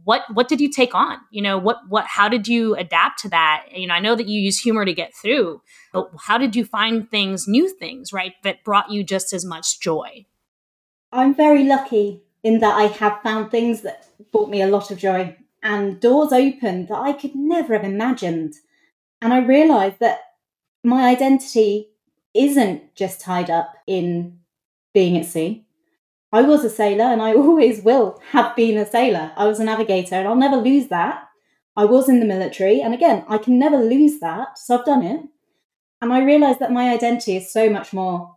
what 0.04 0.22
what 0.32 0.48
did 0.48 0.60
you 0.60 0.70
take 0.70 0.94
on? 0.94 1.18
You 1.30 1.42
know 1.42 1.58
what 1.58 1.78
what 1.88 2.04
how 2.06 2.28
did 2.28 2.46
you 2.46 2.74
adapt 2.74 3.20
to 3.20 3.28
that? 3.30 3.66
You 3.74 3.86
know 3.86 3.94
i 3.94 4.00
know 4.00 4.14
that 4.14 4.28
you 4.28 4.40
use 4.40 4.58
humor 4.58 4.84
to 4.84 4.92
get 4.92 5.14
through 5.14 5.62
but 5.92 6.10
how 6.26 6.38
did 6.38 6.54
you 6.54 6.64
find 6.64 7.10
things 7.10 7.48
new 7.48 7.68
things 7.68 8.12
right 8.12 8.34
that 8.42 8.64
brought 8.64 8.90
you 8.90 9.02
just 9.02 9.32
as 9.32 9.44
much 9.44 9.80
joy? 9.80 10.26
I'm 11.10 11.34
very 11.34 11.64
lucky 11.64 12.22
in 12.42 12.60
that 12.60 12.76
i 12.76 12.84
have 12.84 13.20
found 13.22 13.50
things 13.50 13.82
that 13.82 14.06
brought 14.32 14.50
me 14.50 14.62
a 14.62 14.66
lot 14.66 14.90
of 14.90 14.98
joy 14.98 15.36
and 15.62 16.00
doors 16.00 16.32
opened 16.32 16.88
that 16.88 16.98
i 16.98 17.12
could 17.12 17.34
never 17.34 17.74
have 17.74 17.84
imagined 17.84 18.54
and 19.20 19.32
i 19.32 19.38
realized 19.38 19.98
that 20.00 20.20
my 20.84 21.08
identity 21.08 21.88
isn't 22.34 22.94
just 22.94 23.20
tied 23.20 23.50
up 23.50 23.74
in 23.86 24.38
being 24.94 25.16
at 25.16 25.26
sea 25.26 25.64
I 26.32 26.42
was 26.42 26.64
a 26.64 26.70
sailor 26.70 27.04
and 27.04 27.22
I 27.22 27.34
always 27.34 27.82
will 27.82 28.20
have 28.30 28.54
been 28.54 28.76
a 28.76 28.86
sailor. 28.86 29.32
I 29.36 29.46
was 29.46 29.60
a 29.60 29.64
navigator 29.64 30.16
and 30.16 30.28
I'll 30.28 30.36
never 30.36 30.56
lose 30.56 30.88
that. 30.88 31.24
I 31.76 31.84
was 31.84 32.08
in 32.08 32.20
the 32.20 32.26
military 32.26 32.80
and 32.80 32.92
again, 32.92 33.24
I 33.28 33.38
can 33.38 33.58
never 33.58 33.76
lose 33.76 34.18
that. 34.20 34.58
So 34.58 34.78
I've 34.78 34.84
done 34.84 35.04
it. 35.04 35.20
And 36.00 36.12
I 36.12 36.22
realized 36.22 36.60
that 36.60 36.72
my 36.72 36.90
identity 36.90 37.36
is 37.36 37.52
so 37.52 37.70
much 37.70 37.92
more. 37.92 38.36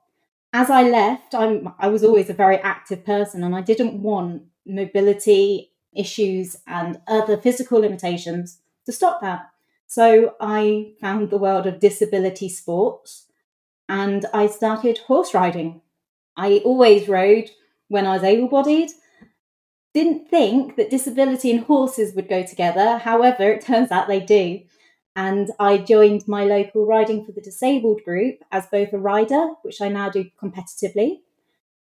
As 0.53 0.69
I 0.69 0.83
left, 0.83 1.33
I'm, 1.33 1.73
I 1.79 1.87
was 1.87 2.03
always 2.03 2.29
a 2.29 2.33
very 2.33 2.57
active 2.57 3.05
person 3.05 3.43
and 3.43 3.55
I 3.55 3.61
didn't 3.61 4.01
want 4.01 4.43
mobility 4.65 5.70
issues 5.95 6.57
and 6.67 6.99
other 7.07 7.37
physical 7.37 7.79
limitations 7.79 8.59
to 8.85 8.91
stop 8.91 9.21
that. 9.21 9.49
So 9.87 10.35
I 10.39 10.93
found 11.01 11.29
the 11.29 11.37
world 11.37 11.67
of 11.67 11.79
disability 11.79 12.49
sports 12.49 13.27
and 13.89 14.25
I 14.33 14.47
started 14.47 14.99
horse 14.99 15.33
riding. 15.33 15.81
I 16.37 16.61
always 16.63 17.09
rode 17.09 17.49
when 17.89 18.07
I 18.07 18.13
was 18.13 18.23
able 18.23 18.47
bodied. 18.47 18.91
Didn't 19.93 20.29
think 20.29 20.77
that 20.77 20.89
disability 20.89 21.51
and 21.51 21.65
horses 21.65 22.15
would 22.15 22.29
go 22.29 22.43
together. 22.43 22.99
However, 22.99 23.51
it 23.51 23.65
turns 23.65 23.91
out 23.91 24.07
they 24.07 24.21
do. 24.21 24.61
And 25.13 25.51
I 25.59 25.77
joined 25.77 26.25
my 26.25 26.45
local 26.45 26.85
Riding 26.85 27.25
for 27.25 27.33
the 27.33 27.41
Disabled 27.41 28.01
group 28.05 28.45
as 28.49 28.67
both 28.67 28.93
a 28.93 28.97
rider, 28.97 29.49
which 29.61 29.81
I 29.81 29.89
now 29.89 30.09
do 30.09 30.29
competitively, 30.41 31.19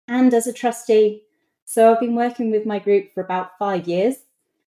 and 0.09 0.35
as 0.35 0.49
a 0.49 0.53
trustee. 0.53 1.23
So 1.65 1.93
I've 1.93 2.01
been 2.01 2.15
working 2.15 2.51
with 2.51 2.67
my 2.67 2.79
group 2.79 3.13
for 3.15 3.23
about 3.23 3.59
five 3.59 3.89
years. 3.89 4.17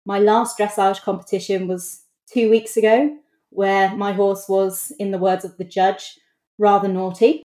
My 0.06 0.20
last 0.20 0.58
dressage 0.58 1.01
competition 1.01 1.67
was 1.67 2.03
two 2.32 2.50
weeks 2.50 2.77
ago, 2.77 3.17
where 3.50 3.96
my 3.96 4.13
horse 4.13 4.48
was, 4.48 4.91
in 5.00 5.12
the 5.12 5.17
words 5.17 5.46
of 5.46 5.58
the 5.58 5.63
judge, 5.63 6.20
rather 6.58 6.88
naughty. 6.88 7.44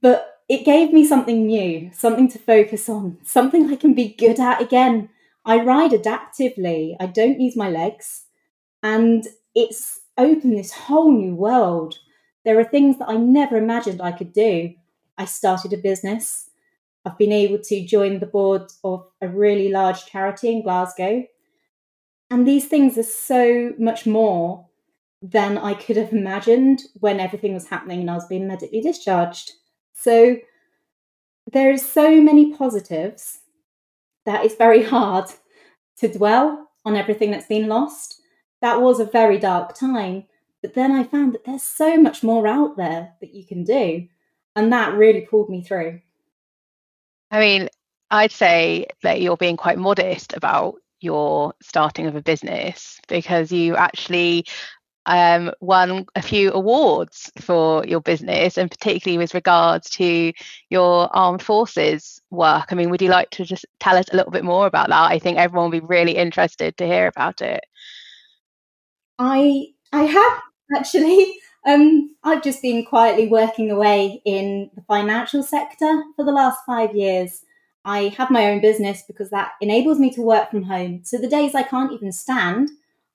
But 0.00 0.40
it 0.48 0.64
gave 0.64 0.92
me 0.92 1.06
something 1.06 1.46
new, 1.46 1.90
something 1.92 2.28
to 2.28 2.38
focus 2.38 2.88
on, 2.88 3.18
something 3.22 3.70
I 3.70 3.76
can 3.76 3.94
be 3.94 4.14
good 4.14 4.40
at 4.40 4.60
again. 4.60 5.08
I 5.44 5.62
ride 5.62 5.92
adaptively, 5.92 6.96
I 7.00 7.06
don't 7.06 7.40
use 7.40 7.56
my 7.56 7.70
legs, 7.70 8.24
and 8.82 9.24
it's 9.54 10.00
opened 10.18 10.58
this 10.58 10.72
whole 10.72 11.12
new 11.12 11.34
world. 11.34 11.98
There 12.44 12.58
are 12.58 12.64
things 12.64 12.98
that 12.98 13.08
I 13.08 13.16
never 13.16 13.56
imagined 13.56 14.02
I 14.02 14.12
could 14.12 14.32
do. 14.32 14.74
I 15.16 15.24
started 15.24 15.72
a 15.72 15.76
business. 15.76 16.49
I've 17.04 17.18
been 17.18 17.32
able 17.32 17.58
to 17.58 17.86
join 17.86 18.18
the 18.18 18.26
board 18.26 18.70
of 18.84 19.06
a 19.20 19.28
really 19.28 19.70
large 19.70 20.06
charity 20.06 20.52
in 20.52 20.62
Glasgow. 20.62 21.24
And 22.30 22.46
these 22.46 22.68
things 22.68 22.98
are 22.98 23.02
so 23.02 23.72
much 23.78 24.06
more 24.06 24.66
than 25.22 25.58
I 25.58 25.74
could 25.74 25.96
have 25.96 26.12
imagined 26.12 26.82
when 26.94 27.20
everything 27.20 27.54
was 27.54 27.68
happening 27.68 28.00
and 28.00 28.10
I 28.10 28.14
was 28.14 28.26
being 28.26 28.46
medically 28.46 28.80
discharged. 28.80 29.52
So 29.92 30.36
there 31.52 31.72
is 31.72 31.84
so 31.84 32.20
many 32.20 32.54
positives 32.54 33.40
that 34.26 34.44
it's 34.44 34.54
very 34.54 34.82
hard 34.94 35.26
to 35.98 36.12
dwell 36.12 36.70
on 36.84 36.96
everything 36.96 37.30
that's 37.30 37.46
been 37.46 37.68
lost. 37.68 38.20
That 38.60 38.80
was 38.80 39.00
a 39.00 39.04
very 39.04 39.38
dark 39.38 39.74
time, 39.74 40.24
but 40.62 40.74
then 40.74 40.92
I 40.92 41.04
found 41.04 41.32
that 41.34 41.44
there's 41.44 41.62
so 41.62 41.96
much 41.96 42.22
more 42.22 42.46
out 42.46 42.76
there 42.76 43.14
that 43.20 43.34
you 43.34 43.46
can 43.46 43.64
do, 43.64 44.06
and 44.54 44.72
that 44.72 44.94
really 44.94 45.22
pulled 45.22 45.48
me 45.48 45.62
through. 45.62 46.00
I 47.30 47.40
mean, 47.40 47.68
I'd 48.10 48.32
say 48.32 48.86
that 49.02 49.20
you're 49.20 49.36
being 49.36 49.56
quite 49.56 49.78
modest 49.78 50.32
about 50.36 50.76
your 51.00 51.54
starting 51.62 52.06
of 52.06 52.16
a 52.16 52.22
business 52.22 53.00
because 53.08 53.52
you 53.52 53.76
actually 53.76 54.46
um, 55.06 55.50
won 55.60 56.06
a 56.14 56.22
few 56.22 56.52
awards 56.52 57.30
for 57.40 57.84
your 57.86 58.00
business, 58.00 58.58
and 58.58 58.70
particularly 58.70 59.18
with 59.18 59.34
regards 59.34 59.88
to 59.90 60.32
your 60.68 61.08
armed 61.16 61.42
forces 61.42 62.20
work. 62.30 62.66
I 62.70 62.74
mean, 62.74 62.90
would 62.90 63.02
you 63.02 63.08
like 63.08 63.30
to 63.30 63.44
just 63.44 63.64
tell 63.78 63.96
us 63.96 64.06
a 64.12 64.16
little 64.16 64.32
bit 64.32 64.44
more 64.44 64.66
about 64.66 64.88
that? 64.88 65.10
I 65.10 65.18
think 65.18 65.38
everyone 65.38 65.70
will 65.70 65.80
be 65.80 65.86
really 65.86 66.16
interested 66.16 66.76
to 66.76 66.86
hear 66.86 67.06
about 67.06 67.40
it. 67.40 67.64
I 69.18 69.68
I 69.92 70.02
have 70.02 70.42
actually. 70.76 71.34
Um, 71.66 72.14
I've 72.24 72.42
just 72.42 72.62
been 72.62 72.84
quietly 72.86 73.28
working 73.28 73.70
away 73.70 74.22
in 74.24 74.70
the 74.74 74.82
financial 74.82 75.42
sector 75.42 76.02
for 76.16 76.24
the 76.24 76.32
last 76.32 76.60
five 76.66 76.94
years. 76.94 77.44
I 77.84 78.08
have 78.16 78.30
my 78.30 78.50
own 78.50 78.60
business 78.60 79.02
because 79.06 79.30
that 79.30 79.52
enables 79.60 79.98
me 79.98 80.10
to 80.12 80.22
work 80.22 80.50
from 80.50 80.64
home. 80.64 81.00
So 81.04 81.18
the 81.18 81.28
days 81.28 81.54
I 81.54 81.62
can't 81.62 81.92
even 81.92 82.12
stand, 82.12 82.70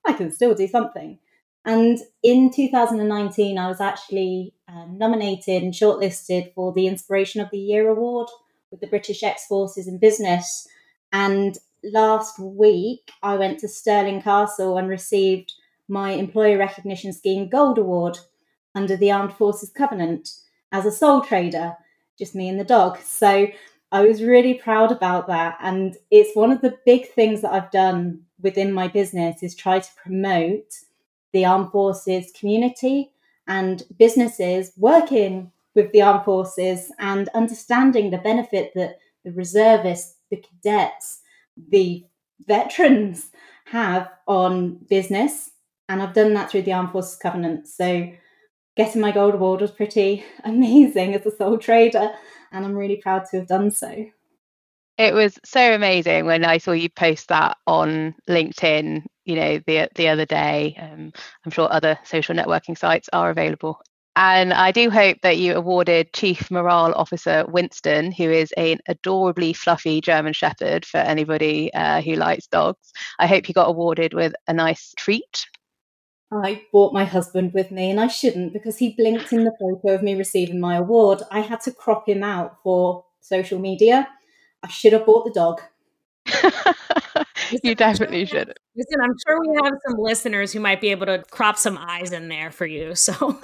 I 0.05 0.13
can 0.13 0.31
still 0.31 0.53
do 0.53 0.67
something. 0.67 1.19
And 1.65 1.97
in 2.21 2.51
2019, 2.51 3.57
I 3.57 3.67
was 3.67 3.81
actually 3.81 4.53
um, 4.67 4.97
nominated 4.97 5.63
and 5.63 5.73
shortlisted 5.73 6.53
for 6.53 6.71
the 6.71 6.87
Inspiration 6.87 7.41
of 7.41 7.49
the 7.49 7.57
Year 7.57 7.89
award 7.89 8.27
with 8.69 8.81
the 8.81 8.87
British 8.87 9.23
Ex 9.23 9.47
Forces 9.47 9.87
in 9.87 9.97
Business. 9.97 10.67
And 11.11 11.57
last 11.83 12.37
week, 12.37 13.11
I 13.23 13.35
went 13.35 13.59
to 13.59 13.67
Stirling 13.67 14.21
Castle 14.21 14.77
and 14.77 14.87
received 14.87 15.53
my 15.87 16.11
Employer 16.11 16.57
Recognition 16.57 17.13
Scheme 17.13 17.49
Gold 17.49 17.79
Award 17.79 18.19
under 18.75 18.95
the 18.97 19.11
Armed 19.11 19.33
Forces 19.33 19.71
Covenant 19.71 20.29
as 20.71 20.85
a 20.85 20.91
sole 20.91 21.21
trader, 21.21 21.75
just 22.19 22.35
me 22.35 22.49
and 22.49 22.59
the 22.59 22.63
dog. 22.63 22.99
So 22.99 23.47
I 23.91 24.01
was 24.01 24.21
really 24.21 24.55
proud 24.55 24.91
about 24.91 25.27
that. 25.27 25.57
And 25.61 25.95
it's 26.11 26.35
one 26.35 26.51
of 26.51 26.61
the 26.61 26.77
big 26.85 27.09
things 27.11 27.41
that 27.41 27.53
I've 27.53 27.71
done 27.71 28.21
within 28.41 28.73
my 28.73 28.87
business 28.87 29.41
is 29.41 29.55
try 29.55 29.79
to 29.79 29.89
promote 29.95 30.73
the 31.33 31.45
armed 31.45 31.71
forces 31.71 32.31
community 32.37 33.11
and 33.47 33.83
businesses 33.97 34.71
working 34.77 35.51
with 35.75 35.91
the 35.91 36.01
armed 36.01 36.25
forces 36.25 36.91
and 36.99 37.29
understanding 37.29 38.09
the 38.09 38.17
benefit 38.17 38.73
that 38.75 38.97
the 39.23 39.31
reservists, 39.31 40.17
the 40.29 40.37
cadets, 40.37 41.21
the 41.69 42.05
veterans 42.47 43.31
have 43.65 44.09
on 44.27 44.75
business. 44.89 45.51
And 45.89 46.01
I've 46.01 46.13
done 46.13 46.33
that 46.33 46.49
through 46.49 46.63
the 46.63 46.73
Armed 46.73 46.91
Forces 46.91 47.17
Covenant. 47.17 47.67
So 47.67 48.09
getting 48.75 49.01
my 49.01 49.11
gold 49.11 49.35
award 49.35 49.61
was 49.61 49.71
pretty 49.71 50.23
amazing 50.43 51.13
as 51.15 51.25
a 51.25 51.35
sole 51.35 51.57
trader. 51.57 52.11
And 52.51 52.65
I'm 52.65 52.75
really 52.75 52.97
proud 52.97 53.25
to 53.31 53.37
have 53.37 53.47
done 53.47 53.71
so. 53.71 54.05
It 54.97 55.13
was 55.13 55.37
so 55.43 55.73
amazing 55.73 56.25
when 56.25 56.45
I 56.45 56.57
saw 56.57 56.71
you 56.71 56.89
post 56.89 57.27
that 57.27 57.57
on 57.67 58.15
LinkedIn 58.29 59.03
you 59.25 59.35
know 59.35 59.59
the 59.65 59.89
the 59.95 60.07
other 60.07 60.25
day. 60.25 60.77
Um, 60.79 61.11
I'm 61.43 61.51
sure 61.51 61.71
other 61.71 61.99
social 62.03 62.35
networking 62.35 62.77
sites 62.77 63.09
are 63.11 63.29
available. 63.29 63.81
And 64.17 64.53
I 64.53 64.71
do 64.71 64.89
hope 64.89 65.17
that 65.23 65.37
you 65.39 65.55
awarded 65.55 66.13
Chief 66.13 66.49
Morale 66.49 66.93
Officer 66.95 67.45
Winston, 67.49 68.13
who 68.13 68.29
is 68.29 68.53
an 68.53 68.77
adorably 68.87 69.51
fluffy 69.51 69.99
German 69.99 70.31
Shepherd 70.31 70.85
for 70.85 70.99
anybody 70.99 71.73
uh, 71.73 72.01
who 72.01 72.13
likes 72.13 72.47
dogs. 72.47 72.93
I 73.19 73.27
hope 73.27 73.45
he 73.45 73.51
got 73.51 73.67
awarded 73.67 74.13
with 74.13 74.33
a 74.47 74.53
nice 74.53 74.93
treat. 74.95 75.45
I 76.31 76.63
brought 76.71 76.93
my 76.93 77.05
husband 77.05 77.53
with 77.53 77.71
me, 77.71 77.91
and 77.91 77.99
I 77.99 78.07
shouldn't 78.07 78.53
because 78.53 78.77
he 78.77 78.95
blinked 78.97 79.31
in 79.31 79.43
the 79.43 79.53
photo 79.59 79.95
of 79.95 80.03
me 80.03 80.15
receiving 80.15 80.59
my 80.59 80.75
award. 80.75 81.21
I 81.31 81.41
had 81.41 81.61
to 81.61 81.71
crop 81.71 82.09
him 82.09 82.23
out 82.23 82.57
for 82.63 83.05
social 83.21 83.59
media. 83.59 84.07
I 84.63 84.67
should 84.69 84.93
have 84.93 85.05
bought 85.05 85.25
the 85.25 85.31
dog. 85.31 85.61
you 87.63 87.75
definitely 87.75 88.25
should. 88.25 88.53
Listen, 88.75 89.01
I'm 89.01 89.13
sure 89.25 89.39
we 89.39 89.55
have 89.63 89.73
some 89.87 89.97
listeners 89.99 90.51
who 90.51 90.59
might 90.59 90.81
be 90.81 90.89
able 90.89 91.05
to 91.05 91.23
crop 91.29 91.57
some 91.57 91.77
eyes 91.77 92.11
in 92.11 92.29
there 92.29 92.51
for 92.51 92.65
you. 92.65 92.95
So 92.95 93.13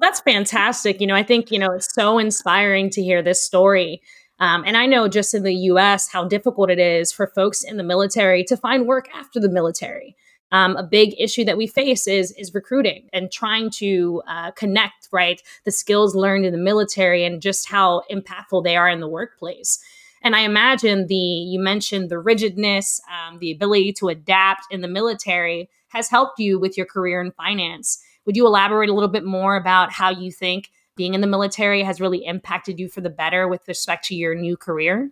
that's 0.00 0.20
fantastic. 0.20 1.00
You 1.00 1.06
know, 1.06 1.14
I 1.14 1.22
think, 1.22 1.50
you 1.50 1.58
know, 1.58 1.72
it's 1.72 1.92
so 1.92 2.18
inspiring 2.18 2.90
to 2.90 3.02
hear 3.02 3.22
this 3.22 3.42
story. 3.42 4.02
Um, 4.40 4.62
and 4.64 4.76
I 4.76 4.86
know 4.86 5.08
just 5.08 5.34
in 5.34 5.42
the 5.42 5.54
US 5.54 6.08
how 6.08 6.24
difficult 6.24 6.70
it 6.70 6.78
is 6.78 7.10
for 7.10 7.26
folks 7.34 7.64
in 7.64 7.76
the 7.76 7.82
military 7.82 8.44
to 8.44 8.56
find 8.56 8.86
work 8.86 9.08
after 9.14 9.40
the 9.40 9.50
military. 9.50 10.16
Um, 10.50 10.76
a 10.76 10.82
big 10.82 11.14
issue 11.18 11.44
that 11.44 11.58
we 11.58 11.66
face 11.66 12.06
is 12.06 12.32
is 12.32 12.54
recruiting 12.54 13.10
and 13.12 13.30
trying 13.30 13.68
to 13.72 14.22
uh, 14.26 14.50
connect 14.52 15.08
right 15.12 15.42
the 15.64 15.70
skills 15.70 16.14
learned 16.14 16.46
in 16.46 16.52
the 16.52 16.58
military 16.58 17.22
and 17.24 17.42
just 17.42 17.68
how 17.68 18.02
impactful 18.10 18.64
they 18.64 18.74
are 18.74 18.88
in 18.88 19.00
the 19.00 19.08
workplace 19.08 19.78
And 20.22 20.34
I 20.34 20.40
imagine 20.40 21.06
the, 21.06 21.14
you 21.14 21.60
mentioned 21.60 22.10
the 22.10 22.18
rigidness, 22.18 23.00
um, 23.10 23.38
the 23.38 23.52
ability 23.52 23.92
to 23.94 24.08
adapt 24.08 24.62
in 24.70 24.80
the 24.80 24.88
military 24.88 25.68
has 25.88 26.08
helped 26.08 26.38
you 26.38 26.58
with 26.58 26.76
your 26.76 26.86
career 26.86 27.20
in 27.20 27.30
finance. 27.32 28.02
Would 28.26 28.36
you 28.36 28.46
elaborate 28.46 28.90
a 28.90 28.94
little 28.94 29.08
bit 29.08 29.24
more 29.24 29.56
about 29.56 29.92
how 29.92 30.10
you 30.10 30.30
think 30.30 30.70
being 30.96 31.14
in 31.14 31.20
the 31.20 31.26
military 31.26 31.82
has 31.82 32.00
really 32.00 32.24
impacted 32.24 32.80
you 32.80 32.88
for 32.88 33.00
the 33.00 33.10
better 33.10 33.46
with 33.48 33.66
respect 33.68 34.04
to 34.06 34.14
your 34.14 34.34
new 34.34 34.56
career? 34.56 35.10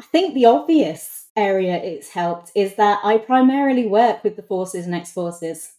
I 0.00 0.04
think 0.04 0.34
the 0.34 0.46
obvious 0.46 1.23
area 1.36 1.76
it's 1.76 2.10
helped 2.10 2.52
is 2.54 2.74
that 2.76 3.00
I 3.02 3.18
primarily 3.18 3.86
work 3.86 4.22
with 4.22 4.36
the 4.36 4.42
forces 4.42 4.86
and 4.86 4.94
ex 4.94 5.12
forces. 5.12 5.72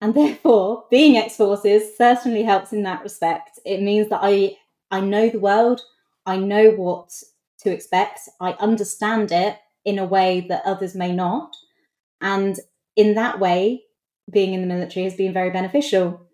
And 0.00 0.14
therefore, 0.14 0.84
being 0.90 1.16
ex 1.16 1.36
forces 1.36 1.96
certainly 1.96 2.42
helps 2.42 2.72
in 2.72 2.82
that 2.84 3.02
respect. 3.02 3.58
It 3.64 3.82
means 3.82 4.08
that 4.10 4.20
I, 4.22 4.56
I 4.90 5.00
know 5.00 5.28
the 5.28 5.40
world, 5.40 5.82
I 6.26 6.36
know 6.36 6.70
what 6.70 7.10
to 7.60 7.70
expect, 7.70 8.20
I 8.40 8.52
understand 8.60 9.32
it 9.32 9.58
in 9.84 9.98
a 9.98 10.04
way 10.04 10.46
that 10.48 10.62
others 10.64 10.94
may 10.94 11.12
not. 11.12 11.56
And 12.20 12.58
in 12.96 13.14
that 13.14 13.40
way, 13.40 13.84
being 14.30 14.52
in 14.52 14.60
the 14.60 14.66
military 14.66 15.04
has 15.04 15.14
been 15.14 15.32
very 15.32 15.50
beneficial. 15.50 16.27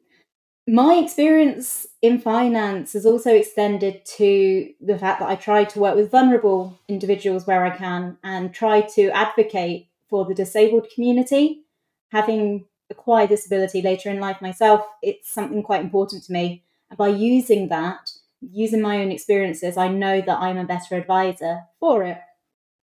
My 0.66 0.94
experience 0.94 1.86
in 2.00 2.18
finance 2.18 2.94
has 2.94 3.04
also 3.04 3.34
extended 3.34 4.02
to 4.16 4.72
the 4.80 4.98
fact 4.98 5.20
that 5.20 5.28
I 5.28 5.36
try 5.36 5.64
to 5.64 5.78
work 5.78 5.94
with 5.94 6.10
vulnerable 6.10 6.80
individuals 6.88 7.46
where 7.46 7.66
I 7.66 7.76
can 7.76 8.16
and 8.24 8.52
try 8.52 8.80
to 8.80 9.10
advocate 9.10 9.88
for 10.08 10.24
the 10.24 10.34
disabled 10.34 10.88
community. 10.94 11.64
Having 12.12 12.64
acquired 12.88 13.28
disability 13.28 13.82
later 13.82 14.08
in 14.08 14.20
life 14.20 14.40
myself, 14.40 14.86
it's 15.02 15.30
something 15.30 15.62
quite 15.62 15.82
important 15.82 16.24
to 16.24 16.32
me. 16.32 16.64
And 16.88 16.96
by 16.96 17.08
using 17.08 17.68
that, 17.68 18.10
using 18.40 18.80
my 18.80 19.02
own 19.02 19.12
experiences, 19.12 19.76
I 19.76 19.88
know 19.88 20.22
that 20.22 20.38
I'm 20.38 20.56
a 20.56 20.64
better 20.64 20.96
advisor 20.96 21.62
for 21.78 22.04
it. 22.04 22.18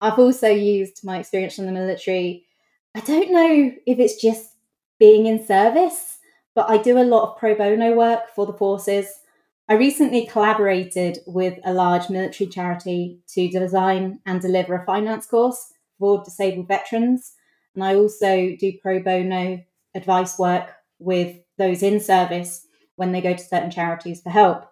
I've 0.00 0.18
also 0.18 0.48
used 0.48 1.04
my 1.04 1.18
experience 1.18 1.56
from 1.56 1.66
the 1.66 1.72
military. 1.72 2.46
I 2.94 3.00
don't 3.00 3.30
know 3.30 3.72
if 3.84 3.98
it's 3.98 4.20
just 4.20 4.52
being 4.98 5.26
in 5.26 5.44
service, 5.44 6.17
but 6.58 6.68
I 6.68 6.76
do 6.76 6.98
a 6.98 7.04
lot 7.04 7.22
of 7.22 7.38
pro 7.38 7.54
bono 7.54 7.94
work 7.94 8.34
for 8.34 8.44
the 8.44 8.52
forces. 8.52 9.20
I 9.68 9.74
recently 9.74 10.26
collaborated 10.26 11.18
with 11.24 11.56
a 11.64 11.72
large 11.72 12.10
military 12.10 12.50
charity 12.50 13.20
to 13.28 13.48
design 13.48 14.18
and 14.26 14.40
deliver 14.40 14.74
a 14.74 14.84
finance 14.84 15.24
course 15.24 15.72
for 16.00 16.24
disabled 16.24 16.66
veterans. 16.66 17.34
And 17.76 17.84
I 17.84 17.94
also 17.94 18.56
do 18.58 18.72
pro 18.82 19.00
bono 19.00 19.62
advice 19.94 20.36
work 20.36 20.72
with 20.98 21.36
those 21.58 21.84
in 21.84 22.00
service 22.00 22.66
when 22.96 23.12
they 23.12 23.20
go 23.20 23.34
to 23.34 23.44
certain 23.44 23.70
charities 23.70 24.20
for 24.20 24.30
help. 24.30 24.68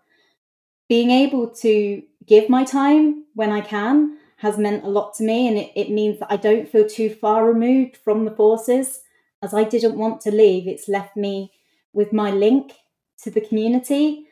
Being 0.88 1.12
able 1.12 1.50
to 1.50 2.02
give 2.26 2.48
my 2.48 2.64
time 2.64 3.26
when 3.34 3.52
I 3.52 3.60
can 3.60 4.18
has 4.38 4.58
meant 4.58 4.82
a 4.82 4.88
lot 4.88 5.14
to 5.14 5.22
me, 5.22 5.46
and 5.46 5.56
it, 5.56 5.70
it 5.76 5.90
means 5.90 6.18
that 6.18 6.32
I 6.32 6.36
don't 6.36 6.68
feel 6.68 6.88
too 6.88 7.10
far 7.10 7.46
removed 7.46 7.96
from 7.96 8.24
the 8.24 8.32
forces. 8.32 9.02
As 9.40 9.54
I 9.54 9.62
didn't 9.62 9.96
want 9.96 10.20
to 10.22 10.32
leave, 10.32 10.66
it's 10.66 10.88
left 10.88 11.16
me 11.16 11.52
with 11.96 12.12
my 12.12 12.30
link 12.30 12.74
to 13.22 13.30
the 13.30 13.40
community. 13.40 14.26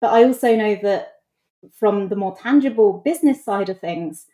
But 0.00 0.14
I 0.14 0.24
also 0.24 0.56
know 0.56 0.74
that 0.82 1.12
from 1.78 2.08
the 2.08 2.16
more 2.16 2.36
tangible 2.36 3.02
business 3.04 3.44
side 3.44 3.68
of 3.68 3.78
things, 3.78 4.26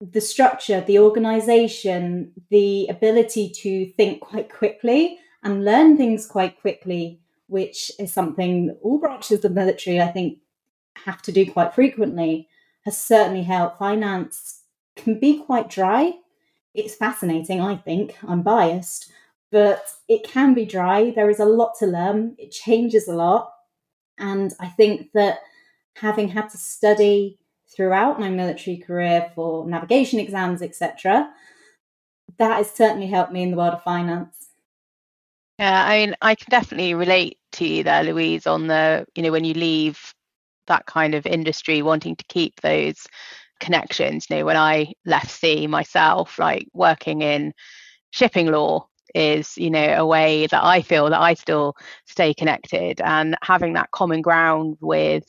the 0.00 0.20
structure, 0.20 0.80
the 0.80 0.98
organization, 0.98 2.32
the 2.50 2.88
ability 2.88 3.48
to 3.62 3.86
think 3.92 4.20
quite 4.20 4.52
quickly 4.52 5.18
and 5.44 5.64
learn 5.64 5.96
things 5.96 6.26
quite 6.26 6.60
quickly, 6.60 7.20
which 7.46 7.92
is 8.00 8.12
something 8.12 8.76
all 8.82 8.98
branches 8.98 9.36
of 9.36 9.42
the 9.42 9.50
military, 9.50 10.00
I 10.00 10.08
think, 10.08 10.38
have 11.06 11.22
to 11.22 11.32
do 11.32 11.50
quite 11.50 11.74
frequently, 11.74 12.48
has 12.84 12.98
certainly 12.98 13.44
helped. 13.44 13.78
Finance 13.78 14.62
can 14.96 15.20
be 15.20 15.38
quite 15.38 15.70
dry. 15.70 16.14
It's 16.74 16.96
fascinating, 16.96 17.60
I 17.60 17.76
think. 17.76 18.16
I'm 18.26 18.42
biased, 18.42 19.12
but 19.54 19.84
it 20.08 20.24
can 20.24 20.52
be 20.52 20.64
dry. 20.64 21.12
There 21.12 21.30
is 21.30 21.38
a 21.38 21.44
lot 21.44 21.74
to 21.78 21.86
learn, 21.86 22.34
it 22.38 22.50
changes 22.50 23.06
a 23.06 23.14
lot. 23.14 23.52
And 24.18 24.52
I 24.58 24.66
think 24.66 25.12
that 25.14 25.38
having 25.94 26.26
had 26.26 26.48
to 26.48 26.58
study 26.58 27.38
throughout 27.68 28.18
my 28.18 28.30
military 28.30 28.78
career 28.78 29.30
for 29.36 29.64
navigation 29.64 30.18
exams, 30.18 30.60
etc., 30.60 31.30
that 32.36 32.56
has 32.56 32.68
certainly 32.68 33.06
helped 33.06 33.30
me 33.30 33.44
in 33.44 33.52
the 33.52 33.56
world 33.56 33.74
of 33.74 33.84
finance. 33.84 34.48
Yeah, 35.60 35.84
I 35.86 35.98
mean, 35.98 36.16
I 36.20 36.34
can 36.34 36.50
definitely 36.50 36.94
relate 36.94 37.38
to 37.52 37.64
you 37.64 37.84
there, 37.84 38.02
Louise, 38.02 38.48
on 38.48 38.66
the, 38.66 39.06
you 39.14 39.22
know, 39.22 39.30
when 39.30 39.44
you 39.44 39.54
leave 39.54 40.12
that 40.66 40.86
kind 40.86 41.14
of 41.14 41.26
industry, 41.26 41.80
wanting 41.80 42.16
to 42.16 42.24
keep 42.24 42.60
those 42.60 43.06
connections. 43.60 44.26
You 44.28 44.38
know, 44.38 44.46
when 44.46 44.56
I 44.56 44.94
left 45.06 45.30
sea 45.30 45.68
myself, 45.68 46.40
like 46.40 46.66
working 46.72 47.22
in 47.22 47.52
shipping 48.10 48.46
law 48.46 48.88
is, 49.14 49.56
you 49.56 49.70
know, 49.70 49.94
a 49.98 50.06
way 50.06 50.46
that 50.48 50.64
I 50.64 50.82
feel 50.82 51.10
that 51.10 51.20
I 51.20 51.34
still 51.34 51.76
stay 52.06 52.34
connected 52.34 53.00
and 53.00 53.36
having 53.42 53.74
that 53.74 53.90
common 53.92 54.22
ground 54.22 54.76
with 54.80 55.24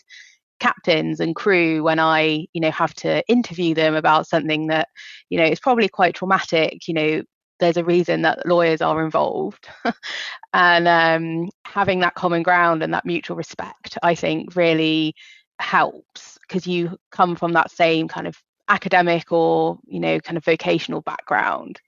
captains 0.59 1.19
and 1.19 1.35
crew 1.35 1.83
when 1.83 1.99
I, 1.99 2.47
you 2.53 2.61
know, 2.61 2.71
have 2.71 2.93
to 2.95 3.23
interview 3.27 3.73
them 3.75 3.95
about 3.95 4.27
something 4.27 4.67
that, 4.67 4.87
you 5.29 5.37
know, 5.37 5.45
is 5.45 5.59
probably 5.59 5.89
quite 5.89 6.15
traumatic, 6.15 6.87
you 6.87 6.93
know, 6.93 7.21
there's 7.59 7.77
a 7.77 7.83
reason 7.85 8.21
that 8.23 8.45
lawyers 8.45 8.81
are 8.81 9.03
involved. 9.03 9.67
and 10.53 10.87
um, 10.87 11.49
having 11.65 11.99
that 11.99 12.15
common 12.15 12.43
ground 12.43 12.83
and 12.83 12.93
that 12.93 13.05
mutual 13.05 13.37
respect, 13.37 13.97
I 14.03 14.15
think, 14.15 14.55
really 14.55 15.15
helps 15.59 16.37
because 16.41 16.67
you 16.67 16.97
come 17.11 17.35
from 17.35 17.53
that 17.53 17.71
same 17.71 18.07
kind 18.07 18.27
of 18.27 18.37
academic 18.67 19.31
or, 19.31 19.79
you 19.85 19.99
know, 19.99 20.19
kind 20.19 20.37
of 20.37 20.45
vocational 20.45 21.01
background. 21.01 21.79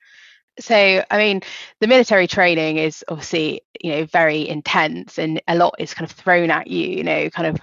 So, 0.59 1.03
I 1.09 1.17
mean, 1.17 1.41
the 1.79 1.87
military 1.87 2.27
training 2.27 2.77
is 2.77 3.03
obviously, 3.07 3.61
you 3.81 3.91
know, 3.91 4.05
very 4.05 4.47
intense 4.47 5.19
and 5.19 5.41
a 5.47 5.55
lot 5.55 5.75
is 5.79 5.93
kind 5.93 6.09
of 6.09 6.15
thrown 6.15 6.49
at 6.49 6.67
you, 6.67 6.87
you 6.87 7.03
know, 7.03 7.29
kind 7.29 7.47
of 7.47 7.61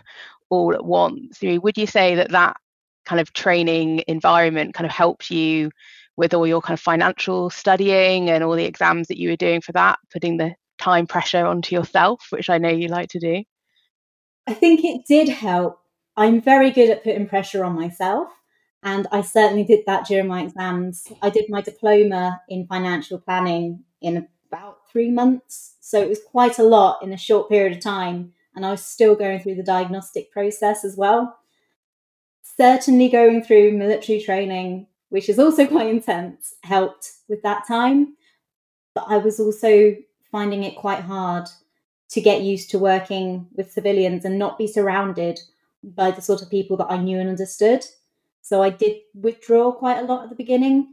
all 0.50 0.74
at 0.74 0.84
once. 0.84 1.38
I 1.42 1.46
mean, 1.46 1.60
would 1.62 1.76
you 1.76 1.86
say 1.86 2.14
that 2.16 2.30
that 2.30 2.56
kind 3.04 3.20
of 3.20 3.32
training 3.32 4.04
environment 4.06 4.74
kind 4.74 4.86
of 4.86 4.92
helped 4.92 5.30
you 5.30 5.70
with 6.16 6.34
all 6.34 6.46
your 6.46 6.62
kind 6.62 6.74
of 6.74 6.80
financial 6.80 7.50
studying 7.50 8.30
and 8.30 8.44
all 8.44 8.54
the 8.54 8.64
exams 8.64 9.08
that 9.08 9.18
you 9.18 9.30
were 9.30 9.36
doing 9.36 9.60
for 9.60 9.72
that, 9.72 9.98
putting 10.12 10.36
the 10.36 10.54
time 10.78 11.06
pressure 11.06 11.44
onto 11.44 11.74
yourself, 11.74 12.26
which 12.30 12.48
I 12.48 12.58
know 12.58 12.68
you 12.68 12.88
like 12.88 13.08
to 13.10 13.18
do? 13.18 13.42
I 14.46 14.54
think 14.54 14.84
it 14.84 15.02
did 15.08 15.28
help. 15.28 15.80
I'm 16.16 16.40
very 16.40 16.70
good 16.70 16.90
at 16.90 17.02
putting 17.02 17.26
pressure 17.26 17.64
on 17.64 17.74
myself. 17.74 18.28
And 18.84 19.06
I 19.10 19.22
certainly 19.22 19.64
did 19.64 19.84
that 19.86 20.06
during 20.06 20.28
my 20.28 20.42
exams. 20.42 21.10
I 21.22 21.30
did 21.30 21.46
my 21.48 21.62
diploma 21.62 22.42
in 22.48 22.66
financial 22.66 23.18
planning 23.18 23.82
in 24.00 24.28
about 24.48 24.78
three 24.92 25.10
months. 25.10 25.76
So 25.80 26.00
it 26.00 26.08
was 26.08 26.20
quite 26.24 26.58
a 26.58 26.62
lot 26.62 27.02
in 27.02 27.12
a 27.12 27.16
short 27.16 27.48
period 27.48 27.76
of 27.76 27.82
time 27.82 28.34
and 28.54 28.64
I 28.64 28.70
was 28.70 28.84
still 28.84 29.14
going 29.14 29.40
through 29.40 29.56
the 29.56 29.62
diagnostic 29.62 30.30
process 30.30 30.84
as 30.84 30.96
well. 30.96 31.38
Certainly, 32.42 33.08
going 33.08 33.42
through 33.42 33.72
military 33.72 34.20
training, 34.20 34.86
which 35.08 35.28
is 35.28 35.38
also 35.38 35.66
quite 35.74 35.88
intense, 35.88 36.54
helped 36.62 37.10
with 37.28 37.42
that 37.42 37.66
time. 37.66 38.16
But 38.94 39.06
I 39.08 39.18
was 39.18 39.40
also 39.40 39.96
finding 40.30 40.62
it 40.62 40.76
quite 40.76 41.00
hard 41.00 41.48
to 42.10 42.20
get 42.20 42.42
used 42.42 42.70
to 42.70 42.78
working 42.78 43.48
with 43.54 43.72
civilians 43.72 44.24
and 44.24 44.38
not 44.38 44.58
be 44.58 44.68
surrounded 44.68 45.40
by 45.82 46.10
the 46.12 46.22
sort 46.22 46.42
of 46.42 46.50
people 46.50 46.76
that 46.76 46.90
I 46.90 46.98
knew 46.98 47.18
and 47.18 47.28
understood. 47.28 47.84
So 48.44 48.62
I 48.62 48.68
did 48.68 48.98
withdraw 49.14 49.72
quite 49.72 50.00
a 50.00 50.04
lot 50.04 50.24
at 50.24 50.28
the 50.28 50.36
beginning, 50.36 50.92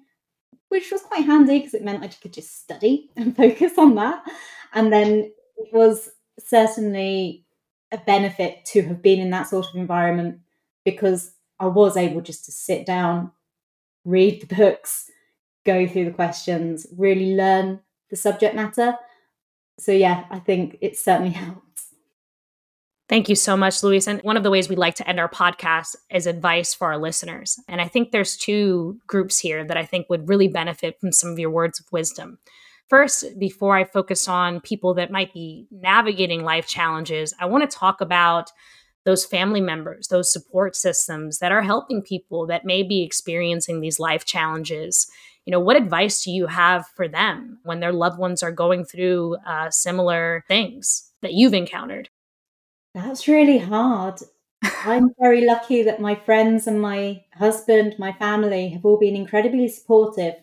which 0.69 0.89
was 0.89 1.01
quite 1.01 1.25
handy 1.25 1.59
because 1.59 1.73
it 1.73 1.83
meant 1.83 2.01
I 2.01 2.07
could 2.07 2.31
just 2.31 2.61
study 2.61 3.09
and 3.17 3.35
focus 3.43 3.73
on 3.77 3.95
that. 3.95 4.23
And 4.73 4.91
then 4.91 5.33
it 5.57 5.73
was 5.73 6.09
certainly 6.39 7.45
a 7.91 7.97
benefit 7.97 8.63
to 8.67 8.83
have 8.83 9.01
been 9.01 9.19
in 9.19 9.31
that 9.31 9.49
sort 9.49 9.65
of 9.67 9.75
environment 9.75 10.39
because 10.85 11.33
I 11.59 11.67
was 11.67 11.97
able 11.97 12.21
just 12.21 12.45
to 12.45 12.53
sit 12.53 12.85
down, 12.85 13.31
read 14.05 14.41
the 14.41 14.55
books, 14.55 15.11
go 15.65 15.85
through 15.85 16.05
the 16.05 16.11
questions, 16.11 16.87
really 16.97 17.35
learn 17.35 17.81
the 18.09 18.15
subject 18.15 18.55
matter. 18.55 18.95
So, 19.77 19.91
yeah, 19.91 20.23
I 20.31 20.39
think 20.39 20.77
it 20.79 20.97
certainly 20.97 21.31
helps. 21.43 21.70
Thank 23.11 23.27
you 23.27 23.35
so 23.35 23.57
much, 23.57 23.83
Louise. 23.83 24.07
And 24.07 24.21
one 24.21 24.37
of 24.37 24.43
the 24.43 24.49
ways 24.49 24.69
we 24.69 24.77
like 24.77 24.95
to 24.95 25.05
end 25.05 25.19
our 25.19 25.27
podcast 25.27 25.97
is 26.09 26.25
advice 26.25 26.73
for 26.73 26.93
our 26.93 26.97
listeners. 26.97 27.59
And 27.67 27.81
I 27.81 27.87
think 27.89 28.11
there's 28.11 28.37
two 28.37 29.01
groups 29.05 29.37
here 29.37 29.65
that 29.65 29.75
I 29.75 29.83
think 29.83 30.09
would 30.09 30.29
really 30.29 30.47
benefit 30.47 30.97
from 30.97 31.11
some 31.11 31.29
of 31.29 31.37
your 31.37 31.49
words 31.49 31.77
of 31.77 31.91
wisdom. 31.91 32.39
First, 32.89 33.37
before 33.37 33.75
I 33.75 33.83
focus 33.83 34.29
on 34.29 34.61
people 34.61 34.93
that 34.93 35.11
might 35.11 35.33
be 35.33 35.67
navigating 35.71 36.45
life 36.45 36.67
challenges, 36.67 37.33
I 37.37 37.47
want 37.47 37.69
to 37.69 37.77
talk 37.77 37.99
about 37.99 38.49
those 39.03 39.25
family 39.25 39.59
members, 39.59 40.07
those 40.07 40.31
support 40.31 40.77
systems 40.77 41.39
that 41.39 41.51
are 41.51 41.63
helping 41.63 42.01
people 42.01 42.47
that 42.47 42.63
may 42.63 42.81
be 42.81 43.03
experiencing 43.03 43.81
these 43.81 43.99
life 43.99 44.23
challenges. 44.23 45.05
You 45.43 45.51
know, 45.51 45.59
what 45.59 45.75
advice 45.75 46.23
do 46.23 46.31
you 46.31 46.47
have 46.47 46.87
for 46.95 47.09
them 47.09 47.59
when 47.63 47.81
their 47.81 47.91
loved 47.91 48.19
ones 48.19 48.41
are 48.41 48.53
going 48.53 48.85
through 48.85 49.35
uh, 49.45 49.69
similar 49.69 50.45
things 50.47 51.11
that 51.21 51.33
you've 51.33 51.53
encountered? 51.53 52.07
That's 52.93 53.27
really 53.27 53.57
hard. 53.59 54.19
I'm 54.83 55.13
very 55.19 55.45
lucky 55.45 55.83
that 55.83 56.01
my 56.01 56.15
friends 56.15 56.67
and 56.67 56.81
my 56.81 57.23
husband, 57.33 57.95
my 57.99 58.11
family 58.13 58.69
have 58.69 58.85
all 58.85 58.97
been 58.97 59.15
incredibly 59.15 59.67
supportive, 59.67 60.35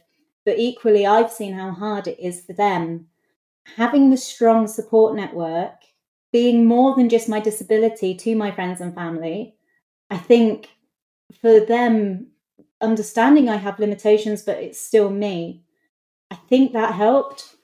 but 0.45 0.59
equally, 0.59 1.07
I've 1.07 1.31
seen 1.31 1.55
how 1.55 1.71
hard 1.73 2.07
it 2.07 2.19
is 2.21 2.45
for 2.45 2.53
them. 2.55 3.09
Having 3.77 4.11
the 4.11 4.17
strong 4.19 4.67
support 4.69 5.17
network, 5.17 5.75
being 6.33 6.67
more 6.67 6.97
than 6.97 7.09
just 7.11 7.29
my 7.29 7.41
disability 7.41 8.15
to 8.17 8.37
my 8.37 8.51
friends 8.53 8.81
and 8.81 8.95
family, 8.95 9.57
I 10.11 10.19
think 10.19 10.71
for 11.41 11.61
them, 11.61 12.29
understanding 12.81 13.49
I 13.51 13.57
have 13.59 13.81
limitations, 13.81 14.43
but 14.43 14.59
it's 14.59 14.81
still 14.81 15.11
me, 15.11 15.65
I 16.31 16.37
think 16.37 16.73
that 16.75 16.95
helped. 16.95 17.57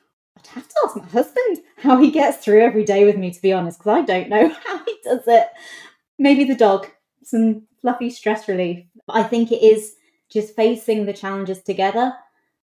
I'd 0.44 0.54
have 0.54 0.68
to 0.68 0.74
ask 0.84 0.96
my 0.96 1.04
husband 1.06 1.58
how 1.78 1.98
he 1.98 2.10
gets 2.10 2.38
through 2.38 2.62
every 2.62 2.84
day 2.84 3.04
with 3.04 3.16
me, 3.16 3.32
to 3.32 3.42
be 3.42 3.52
honest, 3.52 3.78
because 3.78 3.98
I 3.98 4.02
don't 4.02 4.28
know 4.28 4.48
how 4.66 4.84
he 4.84 4.96
does 5.02 5.26
it. 5.26 5.48
Maybe 6.18 6.44
the 6.44 6.54
dog, 6.54 6.88
some 7.22 7.66
fluffy 7.80 8.10
stress 8.10 8.48
relief. 8.48 8.84
I 9.08 9.22
think 9.22 9.50
it 9.50 9.62
is 9.62 9.94
just 10.30 10.54
facing 10.54 11.06
the 11.06 11.12
challenges 11.12 11.62
together 11.62 12.12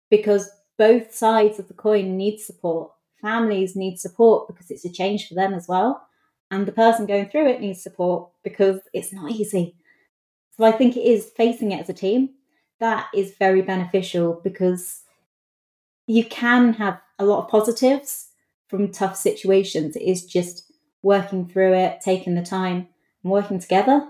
because 0.10 0.50
both 0.78 1.14
sides 1.14 1.60
of 1.60 1.68
the 1.68 1.74
coin 1.74 2.18
need 2.18 2.40
support. 2.40 2.92
Families 3.22 3.76
need 3.76 4.00
support 4.00 4.48
because 4.48 4.72
it's 4.72 4.86
a 4.86 4.92
change 4.92 5.28
for 5.28 5.36
them 5.36 5.54
as 5.54 5.68
well. 5.68 6.08
And 6.52 6.66
the 6.66 6.72
person 6.72 7.06
going 7.06 7.30
through 7.30 7.50
it 7.50 7.62
needs 7.62 7.84
support 7.84 8.30
because 8.44 8.80
it's 8.94 9.14
not 9.14 9.32
easy. 9.32 9.76
So 10.58 10.64
I 10.64 10.72
think 10.72 10.98
it 10.98 11.06
is 11.06 11.32
facing 11.36 11.72
it 11.72 11.82
as 11.82 11.90
a 11.90 11.94
team. 11.94 12.30
That 12.80 13.08
is 13.14 13.36
very 13.38 13.62
beneficial 13.62 14.40
because 14.44 15.04
you 16.08 16.26
can 16.26 16.74
have 16.74 17.00
a 17.20 17.26
lot 17.26 17.44
of 17.44 17.50
positives 17.50 18.30
from 18.68 18.92
tough 18.92 19.16
situations. 19.16 19.96
It 19.96 20.04
is 20.04 20.26
just 20.26 20.72
working 21.04 21.48
through 21.48 21.74
it, 21.74 22.02
taking 22.02 22.36
the 22.36 22.44
time, 22.44 22.88
and 23.24 23.32
working 23.32 23.60
together. 23.60 24.10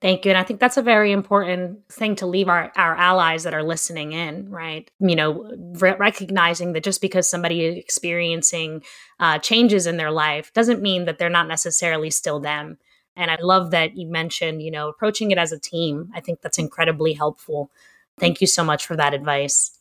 Thank 0.00 0.26
you. 0.26 0.32
And 0.32 0.38
I 0.38 0.42
think 0.42 0.60
that's 0.60 0.76
a 0.76 0.82
very 0.82 1.12
important 1.12 1.88
thing 1.88 2.14
to 2.16 2.26
leave 2.26 2.48
our, 2.48 2.70
our 2.76 2.94
allies 2.94 3.44
that 3.44 3.54
are 3.54 3.62
listening 3.62 4.12
in, 4.12 4.50
right? 4.50 4.90
You 5.00 5.16
know, 5.16 5.50
re- 5.80 5.96
recognizing 5.98 6.74
that 6.74 6.84
just 6.84 7.00
because 7.00 7.26
somebody 7.26 7.64
is 7.64 7.76
experiencing 7.78 8.82
uh, 9.18 9.38
changes 9.38 9.86
in 9.86 9.96
their 9.96 10.10
life 10.10 10.52
doesn't 10.52 10.82
mean 10.82 11.06
that 11.06 11.18
they're 11.18 11.30
not 11.30 11.48
necessarily 11.48 12.10
still 12.10 12.38
them. 12.38 12.76
And 13.16 13.30
I 13.30 13.38
love 13.40 13.70
that 13.70 13.96
you 13.96 14.06
mentioned, 14.06 14.60
you 14.60 14.70
know, 14.70 14.88
approaching 14.88 15.30
it 15.30 15.38
as 15.38 15.52
a 15.52 15.58
team. 15.58 16.10
I 16.14 16.20
think 16.20 16.42
that's 16.42 16.58
incredibly 16.58 17.14
helpful. 17.14 17.70
Thank 18.18 18.42
you 18.42 18.46
so 18.46 18.62
much 18.62 18.86
for 18.86 18.96
that 18.96 19.14
advice. 19.14 19.78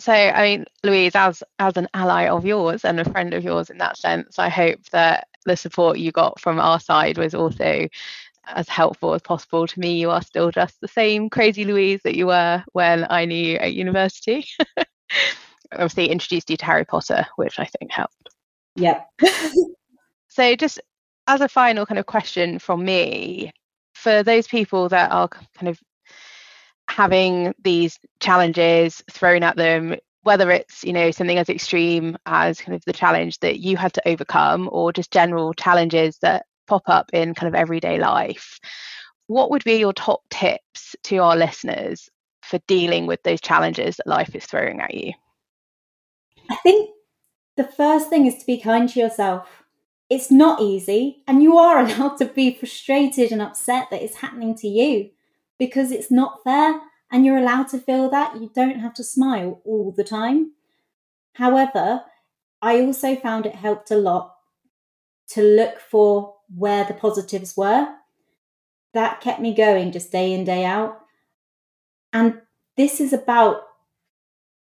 So, 0.00 0.12
I 0.12 0.42
mean, 0.42 0.64
Louise, 0.82 1.14
as 1.14 1.42
as 1.58 1.76
an 1.76 1.88
ally 1.92 2.26
of 2.28 2.46
yours 2.46 2.84
and 2.84 2.98
a 2.98 3.10
friend 3.10 3.34
of 3.34 3.44
yours 3.44 3.68
in 3.68 3.78
that 3.78 3.98
sense, 3.98 4.38
I 4.38 4.48
hope 4.48 4.82
that 4.92 5.28
the 5.44 5.56
support 5.56 5.98
you 5.98 6.10
got 6.10 6.40
from 6.40 6.58
our 6.58 6.80
side 6.80 7.18
was 7.18 7.34
also 7.34 7.86
as 8.46 8.68
helpful 8.68 9.12
as 9.14 9.20
possible. 9.20 9.66
To 9.66 9.80
me, 9.80 10.00
you 10.00 10.10
are 10.10 10.22
still 10.22 10.50
just 10.50 10.80
the 10.80 10.88
same 10.88 11.28
crazy 11.28 11.64
Louise 11.64 12.00
that 12.04 12.16
you 12.16 12.26
were 12.26 12.64
when 12.72 13.06
I 13.10 13.26
knew 13.26 13.36
you 13.36 13.56
at 13.56 13.74
university. 13.74 14.46
Obviously, 15.72 16.08
introduced 16.08 16.48
you 16.48 16.56
to 16.56 16.64
Harry 16.64 16.84
Potter, 16.86 17.26
which 17.36 17.58
I 17.58 17.66
think 17.66 17.92
helped. 17.92 18.30
Yep. 18.76 19.06
so, 20.28 20.56
just 20.56 20.80
as 21.26 21.42
a 21.42 21.48
final 21.48 21.84
kind 21.84 21.98
of 21.98 22.06
question 22.06 22.58
from 22.58 22.84
me, 22.84 23.52
for 23.92 24.22
those 24.22 24.48
people 24.48 24.88
that 24.88 25.12
are 25.12 25.28
kind 25.28 25.68
of 25.68 25.78
having 26.90 27.54
these 27.62 27.98
challenges 28.20 29.02
thrown 29.10 29.42
at 29.42 29.56
them 29.56 29.96
whether 30.22 30.50
it's 30.50 30.84
you 30.84 30.92
know 30.92 31.10
something 31.10 31.38
as 31.38 31.48
extreme 31.48 32.16
as 32.26 32.60
kind 32.60 32.74
of 32.74 32.84
the 32.84 32.92
challenge 32.92 33.38
that 33.38 33.60
you 33.60 33.76
had 33.76 33.92
to 33.92 34.06
overcome 34.06 34.68
or 34.70 34.92
just 34.92 35.10
general 35.10 35.54
challenges 35.54 36.18
that 36.20 36.44
pop 36.66 36.82
up 36.88 37.08
in 37.12 37.34
kind 37.34 37.48
of 37.48 37.54
everyday 37.54 37.98
life 37.98 38.60
what 39.30 39.52
would 39.52 39.62
be 39.62 39.74
your 39.74 39.92
top 39.92 40.22
tips 40.28 40.96
to 41.04 41.18
our 41.18 41.36
listeners 41.36 42.08
for 42.42 42.58
dealing 42.66 43.06
with 43.06 43.22
those 43.22 43.40
challenges 43.40 43.96
that 43.96 44.08
life 44.08 44.34
is 44.34 44.44
throwing 44.44 44.80
at 44.80 44.92
you? 44.92 45.12
I 46.50 46.56
think 46.56 46.90
the 47.56 47.62
first 47.62 48.10
thing 48.10 48.26
is 48.26 48.38
to 48.38 48.46
be 48.46 48.58
kind 48.58 48.88
to 48.88 48.98
yourself. 48.98 49.62
It's 50.08 50.32
not 50.32 50.60
easy 50.60 51.22
and 51.28 51.44
you 51.44 51.58
are 51.58 51.78
allowed 51.84 52.16
to 52.16 52.24
be 52.24 52.52
frustrated 52.52 53.30
and 53.30 53.40
upset 53.40 53.86
that 53.92 54.02
it's 54.02 54.16
happening 54.16 54.56
to 54.56 54.66
you 54.66 55.10
because 55.60 55.92
it's 55.92 56.10
not 56.10 56.42
fair 56.42 56.80
and 57.12 57.24
you're 57.24 57.36
allowed 57.36 57.68
to 57.68 57.78
feel 57.78 58.08
that. 58.10 58.40
You 58.40 58.50
don't 58.52 58.80
have 58.80 58.94
to 58.94 59.04
smile 59.04 59.60
all 59.64 59.92
the 59.92 60.02
time. 60.02 60.52
However, 61.34 62.02
I 62.62 62.80
also 62.80 63.14
found 63.14 63.44
it 63.44 63.54
helped 63.54 63.90
a 63.90 63.96
lot 63.96 64.34
to 65.28 65.42
look 65.42 65.78
for 65.78 66.34
where 66.56 66.84
the 66.84 66.94
positives 66.94 67.56
were. 67.56 67.88
That 68.94 69.20
kept 69.20 69.40
me 69.40 69.54
going 69.54 69.92
just 69.92 70.10
day 70.10 70.32
in, 70.32 70.44
day 70.44 70.64
out. 70.64 70.98
And 72.12 72.40
this 72.76 72.98
is 72.98 73.12
about 73.12 73.62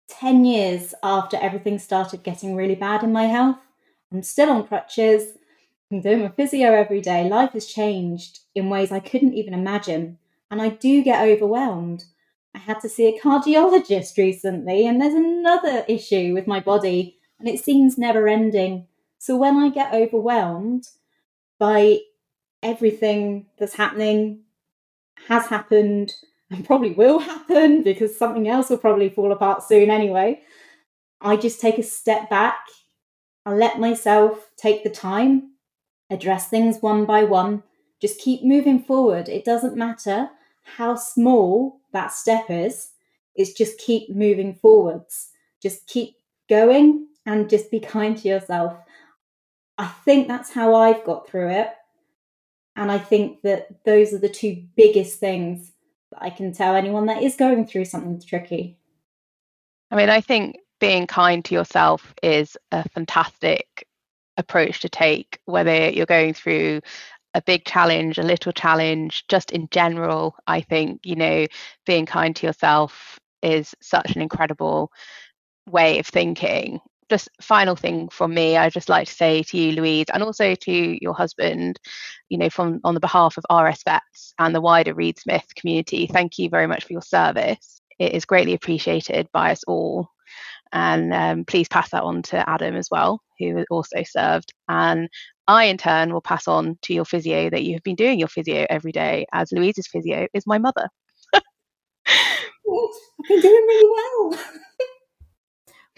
10 0.08 0.46
years 0.46 0.94
after 1.04 1.38
everything 1.38 1.78
started 1.78 2.24
getting 2.24 2.56
really 2.56 2.76
bad 2.76 3.04
in 3.04 3.12
my 3.12 3.26
health. 3.26 3.58
I'm 4.14 4.24
still 4.24 4.50
on 4.50 4.66
crutches. 4.66 5.34
I'm 5.92 6.02
doing 6.02 6.22
my 6.22 6.30
physio 6.30 6.74
every 6.74 7.02
day. 7.02 7.28
Life 7.28 7.52
has 7.52 7.66
changed 7.66 8.40
in 8.56 8.70
ways 8.70 8.94
I 8.94 9.02
couldn't 9.02 9.34
even 9.34 9.54
imagine 9.54 10.20
and 10.50 10.62
I 10.62 10.70
do 10.70 11.04
get 11.04 11.28
overwhelmed. 11.28 12.06
I 12.54 12.60
had 12.60 12.80
to 12.82 12.90
see 12.90 13.08
a 13.08 13.20
cardiologist 13.20 14.18
recently, 14.18 14.88
and 14.88 15.02
there's 15.02 15.14
another 15.14 15.86
issue 15.88 16.34
with 16.34 16.48
my 16.48 16.60
body, 16.60 17.18
and 17.40 17.48
it 17.48 17.60
seems 17.60 17.98
never 17.98 18.28
ending. 18.28 18.88
So 19.18 19.36
when 19.36 19.58
I 19.58 19.70
get 19.70 19.94
overwhelmed 19.94 20.88
by 21.60 22.00
everything 22.62 23.48
that's 23.58 23.76
happening, 23.76 24.42
has 25.28 25.48
happened, 25.48 26.14
and 26.52 26.66
probably 26.66 26.92
will 26.92 27.20
happen 27.20 27.84
because 27.84 28.18
something 28.18 28.48
else 28.48 28.70
will 28.70 28.78
probably 28.78 29.10
fall 29.10 29.32
apart 29.32 29.64
soon 29.64 29.90
anyway, 29.90 30.42
I 31.22 31.38
just 31.38 31.60
take 31.60 31.78
a 31.78 31.84
step 31.84 32.30
back. 32.30 32.60
I 33.46 33.54
let 33.54 33.80
myself 33.80 34.50
take 34.58 34.84
the 34.84 34.90
time, 34.90 35.54
address 36.10 36.48
things 36.48 36.82
one 36.82 37.06
by 37.06 37.24
one, 37.24 37.64
just 38.06 38.20
keep 38.20 38.44
moving 38.44 38.80
forward. 38.80 39.28
It 39.28 39.44
doesn't 39.44 39.76
matter 39.76 40.30
how 40.64 40.96
small 40.96 41.80
that 41.92 42.12
step 42.12 42.46
is, 42.50 42.92
it's 43.34 43.54
just 43.54 43.80
keep 43.80 44.10
moving 44.10 44.54
forwards. 44.54 45.30
Just 45.60 45.88
keep 45.88 46.16
going 46.48 47.08
and 47.26 47.50
just 47.50 47.72
be 47.72 47.80
kind 47.80 48.16
to 48.18 48.28
yourself. 48.28 48.78
I 49.80 49.88
think 50.06 50.28
that's 50.28 50.52
how 50.52 50.76
I've 50.76 51.04
got 51.04 51.28
through 51.28 51.50
it. 51.50 51.70
And 52.76 52.92
I 52.92 53.00
think 53.00 53.42
that 53.42 53.84
those 53.86 54.14
are 54.14 54.20
the 54.20 54.30
two 54.30 54.64
biggest 54.76 55.20
things 55.20 55.72
that 56.12 56.22
I 56.22 56.30
can 56.30 56.54
tell 56.54 56.76
anyone 56.76 57.08
that 57.08 57.24
is 57.24 57.36
going 57.36 57.66
through 57.66 57.86
something 57.86 58.22
tricky. 58.22 58.78
I 59.90 59.96
mean, 59.96 60.10
I 60.10 60.22
think 60.22 60.58
being 60.80 61.08
kind 61.08 61.44
to 61.46 61.56
yourself 61.56 62.14
is 62.22 62.56
a 62.72 62.88
fantastic 62.90 63.88
approach 64.38 64.82
to 64.82 64.90
take, 64.90 65.40
whether 65.46 65.90
you're 65.90 66.06
going 66.06 66.34
through 66.34 66.82
a 67.36 67.42
big 67.42 67.66
challenge, 67.66 68.18
a 68.18 68.24
little 68.24 68.54
challenge, 68.54 69.26
just 69.28 69.52
in 69.52 69.68
general, 69.70 70.36
I 70.48 70.62
think, 70.62 71.02
you 71.04 71.16
know, 71.16 71.46
being 71.86 72.06
kind 72.06 72.34
to 72.38 72.48
yourself 72.48 73.20
is 73.44 73.76
such 73.82 74.16
an 74.16 74.22
incredible 74.22 74.90
way 75.70 76.00
of 76.00 76.08
thinking. 76.08 76.80
Just 77.10 77.30
final 77.42 77.76
thing 77.76 78.08
from 78.08 78.34
me, 78.34 78.56
I'd 78.56 78.72
just 78.72 78.90
like 78.90 79.08
to 79.08 79.14
say 79.14 79.44
to 79.44 79.58
you, 79.58 79.74
Louise, 79.74 80.06
and 80.14 80.24
also 80.24 80.56
to 80.56 80.98
your 81.04 81.14
husband, 81.14 81.78
you 82.30 82.38
know, 82.38 82.50
from 82.50 82.80
on 82.86 82.94
the 82.94 83.02
behalf 83.02 83.38
of 83.38 83.44
RS 83.52 83.84
Vets 83.84 84.34
and 84.40 84.56
the 84.56 84.62
wider 84.62 84.94
Reed 84.94 85.20
Smith 85.20 85.46
community, 85.56 86.08
thank 86.08 86.40
you 86.40 86.50
very 86.50 86.68
much 86.68 86.86
for 86.86 86.94
your 86.94 87.02
service. 87.02 87.82
It 88.00 88.14
is 88.14 88.26
greatly 88.26 88.54
appreciated 88.54 89.28
by 89.34 89.52
us 89.52 89.64
all. 89.68 90.10
And 90.72 91.14
um, 91.14 91.46
please 91.46 91.68
pass 91.68 91.92
that 91.92 92.04
on 92.04 92.22
to 92.24 92.50
Adam 92.50 92.76
as 92.76 92.90
well, 92.90 93.22
who 93.40 93.64
also 93.70 94.04
served. 94.04 94.54
And 94.68 95.10
I, 95.48 95.66
in 95.66 95.78
turn, 95.78 96.12
will 96.12 96.22
pass 96.22 96.48
on 96.48 96.78
to 96.84 96.94
your 96.94 97.06
physio 97.06 97.50
that 97.50 97.64
you 97.64 97.74
have 97.74 97.84
been 97.84 97.96
doing 97.96 98.20
your 98.20 98.28
physio 98.28 98.66
every 98.70 98.92
day, 98.92 99.26
as 99.34 99.52
Louise's 99.52 99.88
physio 99.88 100.28
is 100.34 100.48
my 100.48 100.58
mother. 100.58 100.90
I've 101.34 101.42
been 103.28 103.42
doing 103.42 103.66
really 103.68 103.90
well. 103.92 104.40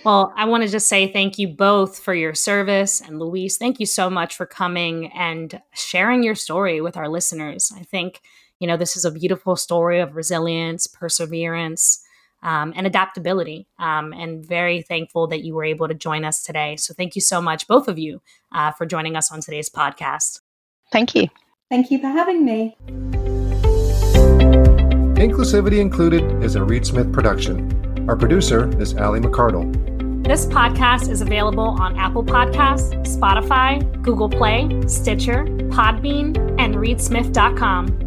Well, 0.06 0.32
I 0.38 0.46
want 0.46 0.64
to 0.64 0.70
just 0.70 0.88
say 0.88 1.12
thank 1.12 1.40
you 1.40 1.48
both 1.48 2.00
for 2.00 2.14
your 2.14 2.36
service. 2.36 3.02
And 3.02 3.20
Louise, 3.20 3.58
thank 3.58 3.80
you 3.80 3.86
so 3.86 4.10
much 4.10 4.36
for 4.36 4.46
coming 4.46 5.12
and 5.12 5.60
sharing 5.74 6.24
your 6.24 6.36
story 6.36 6.82
with 6.82 6.96
our 6.96 7.10
listeners. 7.10 7.74
I 7.76 7.84
think, 7.84 8.22
you 8.60 8.68
know, 8.68 8.78
this 8.78 8.96
is 8.96 9.06
a 9.06 9.12
beautiful 9.12 9.56
story 9.56 10.00
of 10.00 10.16
resilience, 10.16 10.86
perseverance, 10.86 12.04
um, 12.44 12.74
and 12.76 12.88
adaptability. 12.88 13.68
Um, 13.80 14.14
and 14.14 14.46
very 14.46 14.82
thankful 14.82 15.28
that 15.28 15.44
you 15.44 15.54
were 15.54 15.64
able 15.64 15.88
to 15.88 15.94
join 15.94 16.26
us 16.26 16.44
today. 16.44 16.76
So 16.78 16.94
thank 16.94 17.16
you 17.16 17.22
so 17.22 17.42
much, 17.42 17.68
both 17.68 17.88
of 17.88 17.98
you, 17.98 18.22
uh, 18.52 18.72
for 18.72 18.86
joining 18.86 19.16
us 19.16 19.32
on 19.32 19.42
today's 19.42 19.70
podcast. 19.70 20.42
Thank 20.92 21.16
you. 21.16 21.28
Thank 21.70 21.92
you 21.92 22.00
for 22.00 22.08
having 22.08 22.46
me. 22.46 22.78
Inclusivity 25.18 25.80
Included 25.80 26.44
is 26.44 26.56
a 26.56 26.64
Reed 26.64 26.86
Smith 26.86 27.12
production. 27.12 28.06
Our 28.08 28.16
producer 28.16 28.70
is 28.80 28.94
Allie 28.96 29.20
McCardle. 29.20 29.98
This 30.24 30.46
podcast 30.46 31.10
is 31.10 31.22
available 31.22 31.78
on 31.80 31.98
Apple 31.98 32.24
Podcasts, 32.24 32.94
Spotify, 33.06 34.02
Google 34.02 34.30
Play, 34.30 34.70
Stitcher, 34.88 35.46
Podbean, 35.70 36.38
and 36.60 36.76
ReedSmith.com. 36.76 38.07